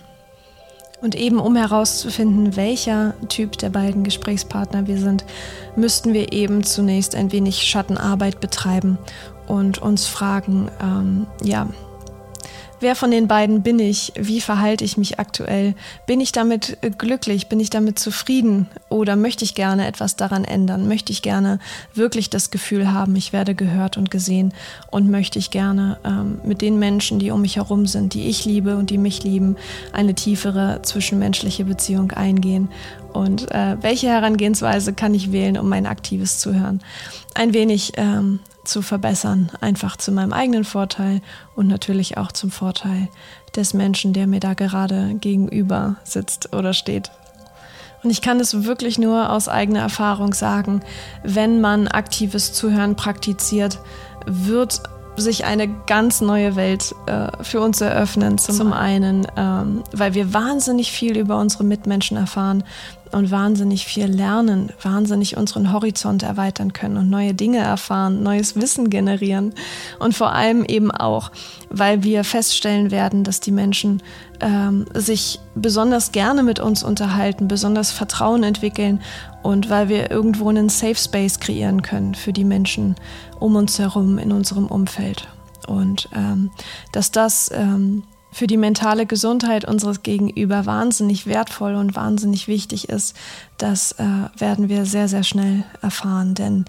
Und 1.01 1.13
eben 1.13 1.39
um 1.39 1.55
herauszufinden, 1.55 2.55
welcher 2.55 3.13
Typ 3.27 3.57
der 3.57 3.69
beiden 3.69 4.03
Gesprächspartner 4.03 4.87
wir 4.87 4.97
sind, 4.97 5.25
müssten 5.75 6.13
wir 6.13 6.31
eben 6.31 6.63
zunächst 6.63 7.15
ein 7.15 7.31
wenig 7.31 7.63
Schattenarbeit 7.63 8.39
betreiben 8.39 8.97
und 9.47 9.77
uns 9.77 10.07
fragen, 10.07 10.71
ähm, 10.81 11.27
ja, 11.43 11.67
Wer 12.85 12.95
von 12.95 13.09
den 13.09 13.27
beiden 13.27 13.63
bin 13.63 13.79
ich? 13.79 14.13
Wie 14.15 14.39
verhalte 14.39 14.85
ich 14.85 14.95
mich 14.95 15.17
aktuell? 15.17 15.73
Bin 16.05 16.21
ich 16.21 16.31
damit 16.31 16.77
glücklich? 16.99 17.49
Bin 17.49 17.59
ich 17.59 17.71
damit 17.71 17.97
zufrieden? 17.97 18.67
Oder 18.89 19.15
möchte 19.15 19.43
ich 19.43 19.55
gerne 19.55 19.87
etwas 19.87 20.17
daran 20.17 20.45
ändern? 20.45 20.87
Möchte 20.87 21.11
ich 21.11 21.23
gerne 21.23 21.57
wirklich 21.95 22.29
das 22.29 22.51
Gefühl 22.51 22.93
haben, 22.93 23.15
ich 23.15 23.33
werde 23.33 23.55
gehört 23.55 23.97
und 23.97 24.11
gesehen? 24.11 24.53
Und 24.91 25.09
möchte 25.09 25.39
ich 25.39 25.49
gerne 25.49 25.97
ähm, 26.03 26.39
mit 26.43 26.61
den 26.61 26.77
Menschen, 26.77 27.17
die 27.17 27.31
um 27.31 27.41
mich 27.41 27.55
herum 27.55 27.87
sind, 27.87 28.13
die 28.13 28.29
ich 28.29 28.45
liebe 28.45 28.77
und 28.77 28.91
die 28.91 28.99
mich 28.99 29.23
lieben, 29.23 29.55
eine 29.91 30.13
tiefere 30.13 30.81
zwischenmenschliche 30.83 31.65
Beziehung 31.65 32.11
eingehen? 32.11 32.69
Und 33.15 33.49
äh, 33.51 33.77
welche 33.81 34.09
Herangehensweise 34.09 34.91
kann 34.91 35.13
ich 35.13 35.31
wählen, 35.31 35.57
um 35.57 35.69
mein 35.69 35.85
aktives 35.85 36.39
Zuhören 36.39 36.81
ein 37.33 37.53
wenig 37.53 37.93
ähm, 37.95 38.39
zu 38.65 38.81
verbessern, 38.81 39.51
einfach 39.61 39.95
zu 39.95 40.11
meinem 40.11 40.33
eigenen 40.33 40.65
Vorteil 40.65 41.21
und 41.55 41.67
natürlich 41.67 42.17
auch 42.17 42.33
zum 42.33 42.51
Vorteil 42.51 43.07
des 43.55 43.73
Menschen, 43.73 44.11
der 44.11 44.27
mir 44.27 44.41
da 44.41 44.53
gerade 44.53 45.15
gegenüber 45.21 45.95
sitzt 46.03 46.53
oder 46.53 46.73
steht. 46.73 47.09
Und 48.03 48.09
ich 48.09 48.21
kann 48.21 48.39
es 48.41 48.65
wirklich 48.65 48.99
nur 48.99 49.31
aus 49.31 49.47
eigener 49.47 49.79
Erfahrung 49.79 50.33
sagen, 50.33 50.81
wenn 51.23 51.61
man 51.61 51.87
aktives 51.87 52.51
Zuhören 52.51 52.97
praktiziert, 52.97 53.79
wird 54.25 54.81
sich 55.17 55.45
eine 55.45 55.67
ganz 55.67 56.21
neue 56.21 56.55
Welt 56.55 56.93
äh, 57.05 57.27
für 57.41 57.61
uns 57.61 57.81
eröffnen. 57.81 58.37
Zum, 58.37 58.55
Zum 58.55 58.73
einen, 58.73 59.27
ähm, 59.37 59.83
weil 59.91 60.13
wir 60.13 60.33
wahnsinnig 60.33 60.91
viel 60.91 61.17
über 61.17 61.37
unsere 61.37 61.63
Mitmenschen 61.63 62.17
erfahren 62.17 62.63
und 63.15 63.31
wahnsinnig 63.31 63.85
viel 63.85 64.07
lernen, 64.07 64.73
wahnsinnig 64.81 65.37
unseren 65.37 65.71
Horizont 65.71 66.21
erweitern 66.21 66.73
können 66.73 66.97
und 66.97 67.09
neue 67.09 67.33
Dinge 67.33 67.59
erfahren, 67.59 68.23
neues 68.23 68.57
Wissen 68.57 68.89
generieren. 68.89 69.53
Und 69.99 70.13
vor 70.15 70.33
allem 70.33 70.65
eben 70.65 70.91
auch, 70.91 71.31
weil 71.69 72.03
wir 72.03 72.25
feststellen 72.25 72.91
werden, 72.91 73.23
dass 73.23 73.39
die 73.39 73.53
Menschen 73.53 74.03
ähm, 74.41 74.85
sich 74.93 75.39
besonders 75.55 76.11
gerne 76.11 76.43
mit 76.43 76.59
uns 76.59 76.83
unterhalten, 76.83 77.47
besonders 77.47 77.91
Vertrauen 77.91 78.43
entwickeln 78.43 79.01
und 79.43 79.69
weil 79.69 79.87
wir 79.87 80.11
irgendwo 80.11 80.49
einen 80.49 80.67
Safe 80.67 80.95
Space 80.95 81.39
kreieren 81.39 81.83
können 81.83 82.15
für 82.15 82.33
die 82.33 82.43
Menschen 82.43 82.95
um 83.39 83.55
uns 83.55 83.79
herum 83.79 84.17
in 84.17 84.33
unserem 84.33 84.67
Umfeld. 84.67 85.29
Und 85.67 86.09
ähm, 86.13 86.51
dass 86.91 87.11
das 87.11 87.49
ähm, 87.53 88.03
für 88.35 88.47
die 88.47 88.57
mentale 88.57 89.05
Gesundheit 89.05 89.63
unseres 89.63 90.03
Gegenüber 90.03 90.65
wahnsinnig 90.65 91.25
wertvoll 91.25 91.75
und 91.75 91.95
wahnsinnig 91.95 92.49
wichtig 92.49 92.89
ist, 92.89 93.15
das 93.57 93.93
äh, 93.93 94.03
werden 94.37 94.67
wir 94.67 94.85
sehr, 94.85 95.07
sehr 95.07 95.23
schnell 95.23 95.63
erfahren. 95.81 96.35
Denn 96.35 96.65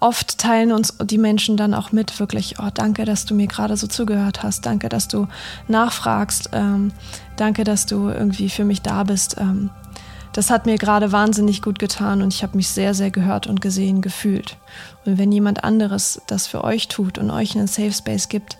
oft 0.00 0.38
teilen 0.38 0.72
uns 0.72 0.98
die 1.04 1.18
Menschen 1.18 1.56
dann 1.56 1.72
auch 1.72 1.92
mit, 1.92 2.18
wirklich, 2.18 2.56
oh, 2.58 2.68
danke, 2.74 3.04
dass 3.04 3.26
du 3.26 3.36
mir 3.36 3.46
gerade 3.46 3.76
so 3.76 3.86
zugehört 3.86 4.42
hast, 4.42 4.66
danke, 4.66 4.88
dass 4.88 5.06
du 5.06 5.28
nachfragst, 5.68 6.50
ähm, 6.52 6.90
danke, 7.36 7.62
dass 7.62 7.86
du 7.86 8.08
irgendwie 8.08 8.50
für 8.50 8.64
mich 8.64 8.82
da 8.82 9.04
bist. 9.04 9.36
Ähm, 9.38 9.70
das 10.32 10.50
hat 10.50 10.66
mir 10.66 10.78
gerade 10.78 11.12
wahnsinnig 11.12 11.62
gut 11.62 11.78
getan 11.78 12.22
und 12.22 12.34
ich 12.34 12.42
habe 12.42 12.56
mich 12.56 12.68
sehr, 12.68 12.92
sehr 12.92 13.12
gehört 13.12 13.46
und 13.46 13.60
gesehen 13.60 14.02
gefühlt. 14.02 14.56
Und 15.04 15.16
wenn 15.16 15.30
jemand 15.30 15.62
anderes 15.62 16.20
das 16.26 16.48
für 16.48 16.64
euch 16.64 16.88
tut 16.88 17.18
und 17.18 17.30
euch 17.30 17.54
einen 17.54 17.68
Safe 17.68 17.92
Space 17.92 18.28
gibt, 18.28 18.58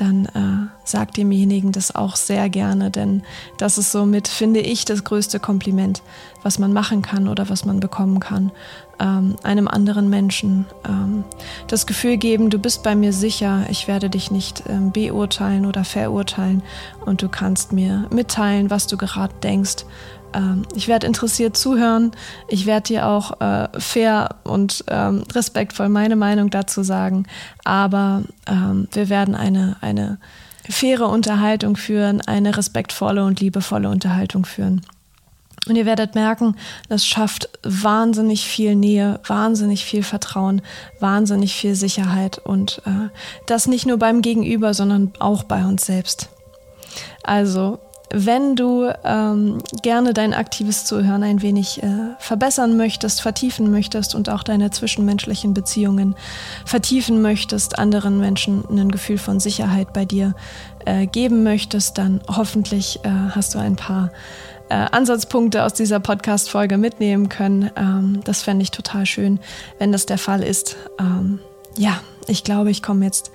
dann 0.00 0.26
äh, 0.26 0.70
sagt 0.84 1.16
demjenigen 1.16 1.72
das 1.72 1.94
auch 1.94 2.16
sehr 2.16 2.48
gerne, 2.48 2.90
denn 2.90 3.22
das 3.58 3.78
ist 3.78 3.92
somit, 3.92 4.28
finde 4.28 4.60
ich, 4.60 4.84
das 4.84 5.04
größte 5.04 5.40
Kompliment, 5.40 6.02
was 6.42 6.58
man 6.58 6.72
machen 6.72 7.02
kann 7.02 7.28
oder 7.28 7.48
was 7.48 7.64
man 7.64 7.80
bekommen 7.80 8.20
kann, 8.20 8.52
ähm, 9.00 9.36
einem 9.42 9.68
anderen 9.68 10.10
Menschen 10.10 10.66
ähm, 10.86 11.24
das 11.68 11.86
Gefühl 11.86 12.16
geben, 12.16 12.50
du 12.50 12.58
bist 12.58 12.82
bei 12.82 12.94
mir 12.94 13.12
sicher, 13.12 13.66
ich 13.70 13.88
werde 13.88 14.10
dich 14.10 14.30
nicht 14.30 14.64
ähm, 14.68 14.92
beurteilen 14.92 15.66
oder 15.66 15.84
verurteilen 15.84 16.62
und 17.04 17.22
du 17.22 17.28
kannst 17.28 17.72
mir 17.72 18.06
mitteilen, 18.10 18.70
was 18.70 18.86
du 18.86 18.96
gerade 18.96 19.34
denkst 19.42 19.84
ähm, 20.34 20.66
ich 20.74 20.88
werde 20.88 21.06
interessiert 21.06 21.56
zuhören. 21.56 22.12
Ich 22.48 22.66
werde 22.66 22.88
dir 22.88 23.06
auch 23.06 23.40
äh, 23.40 23.68
fair 23.78 24.36
und 24.44 24.84
ähm, 24.88 25.24
respektvoll 25.34 25.88
meine 25.88 26.16
Meinung 26.16 26.50
dazu 26.50 26.82
sagen. 26.82 27.24
Aber 27.64 28.22
ähm, 28.46 28.88
wir 28.92 29.08
werden 29.08 29.34
eine, 29.34 29.76
eine 29.80 30.18
faire 30.68 31.08
Unterhaltung 31.08 31.76
führen, 31.76 32.20
eine 32.20 32.56
respektvolle 32.56 33.24
und 33.24 33.40
liebevolle 33.40 33.88
Unterhaltung 33.88 34.44
führen. 34.44 34.82
Und 35.68 35.76
ihr 35.76 35.86
werdet 35.86 36.14
merken, 36.14 36.56
das 36.88 37.06
schafft 37.06 37.50
wahnsinnig 37.62 38.46
viel 38.46 38.74
Nähe, 38.74 39.20
wahnsinnig 39.26 39.84
viel 39.84 40.02
Vertrauen, 40.02 40.62
wahnsinnig 41.00 41.54
viel 41.54 41.74
Sicherheit 41.74 42.38
und 42.38 42.82
äh, 42.86 43.08
das 43.46 43.66
nicht 43.66 43.86
nur 43.86 43.98
beim 43.98 44.22
Gegenüber, 44.22 44.74
sondern 44.74 45.12
auch 45.18 45.42
bei 45.44 45.64
uns 45.64 45.84
selbst. 45.84 46.28
Also 47.22 47.78
wenn 48.10 48.56
du 48.56 48.90
ähm, 49.04 49.58
gerne 49.82 50.14
dein 50.14 50.32
aktives 50.32 50.86
Zuhören 50.86 51.22
ein 51.22 51.42
wenig 51.42 51.82
äh, 51.82 51.88
verbessern 52.18 52.76
möchtest, 52.76 53.20
vertiefen 53.20 53.70
möchtest 53.70 54.14
und 54.14 54.30
auch 54.30 54.42
deine 54.42 54.70
zwischenmenschlichen 54.70 55.52
Beziehungen 55.52 56.14
vertiefen 56.64 57.20
möchtest, 57.20 57.78
anderen 57.78 58.18
Menschen 58.18 58.64
ein 58.70 58.90
Gefühl 58.90 59.18
von 59.18 59.40
Sicherheit 59.40 59.92
bei 59.92 60.06
dir 60.06 60.34
äh, 60.86 61.06
geben 61.06 61.42
möchtest, 61.42 61.98
dann 61.98 62.20
hoffentlich 62.28 63.00
äh, 63.04 63.10
hast 63.30 63.54
du 63.54 63.58
ein 63.58 63.76
paar 63.76 64.10
äh, 64.68 64.74
Ansatzpunkte 64.74 65.64
aus 65.64 65.74
dieser 65.74 66.00
Podcast-Folge 66.00 66.78
mitnehmen 66.78 67.28
können. 67.28 67.70
Ähm, 67.76 68.20
das 68.24 68.42
fände 68.42 68.62
ich 68.62 68.70
total 68.70 69.06
schön, 69.06 69.40
wenn 69.78 69.92
das 69.92 70.06
der 70.06 70.18
Fall 70.18 70.42
ist. 70.42 70.76
Ähm, 70.98 71.40
ja, 71.76 72.00
ich 72.26 72.44
glaube, 72.44 72.70
ich 72.70 72.82
komme 72.82 73.04
jetzt 73.04 73.30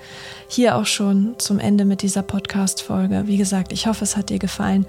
hier 0.47 0.75
auch 0.75 0.85
schon 0.85 1.35
zum 1.37 1.59
Ende 1.59 1.85
mit 1.85 2.01
dieser 2.01 2.21
Podcast-Folge. 2.21 3.23
Wie 3.25 3.37
gesagt, 3.37 3.71
ich 3.73 3.87
hoffe, 3.87 4.03
es 4.03 4.15
hat 4.15 4.29
dir 4.29 4.39
gefallen. 4.39 4.85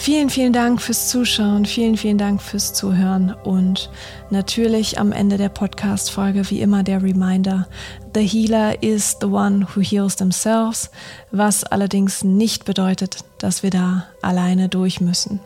Vielen, 0.00 0.30
vielen 0.30 0.52
Dank 0.52 0.80
fürs 0.80 1.08
Zuschauen, 1.08 1.66
vielen, 1.66 1.96
vielen 1.96 2.18
Dank 2.18 2.40
fürs 2.40 2.72
Zuhören 2.72 3.34
und 3.42 3.90
natürlich 4.30 4.96
am 5.00 5.10
Ende 5.10 5.38
der 5.38 5.48
Podcast-Folge 5.48 6.48
wie 6.50 6.60
immer 6.60 6.84
der 6.84 7.02
Reminder, 7.02 7.66
The 8.14 8.24
Healer 8.24 8.80
is 8.80 9.16
the 9.20 9.26
one 9.26 9.66
who 9.74 9.80
heals 9.80 10.14
themselves, 10.14 10.90
was 11.32 11.64
allerdings 11.64 12.22
nicht 12.22 12.64
bedeutet, 12.64 13.24
dass 13.38 13.64
wir 13.64 13.70
da 13.70 14.06
alleine 14.22 14.68
durch 14.68 15.00
müssen. 15.00 15.40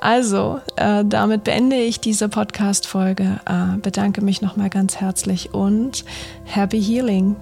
Also, 0.00 0.60
äh, 0.76 1.04
damit 1.04 1.44
beende 1.44 1.76
ich 1.76 2.00
diese 2.00 2.28
Podcast-Folge, 2.28 3.40
äh, 3.46 3.78
bedanke 3.78 4.20
mich 4.20 4.42
nochmal 4.42 4.70
ganz 4.70 4.96
herzlich 4.96 5.54
und 5.54 6.04
Happy 6.44 6.80
Healing! 6.82 7.36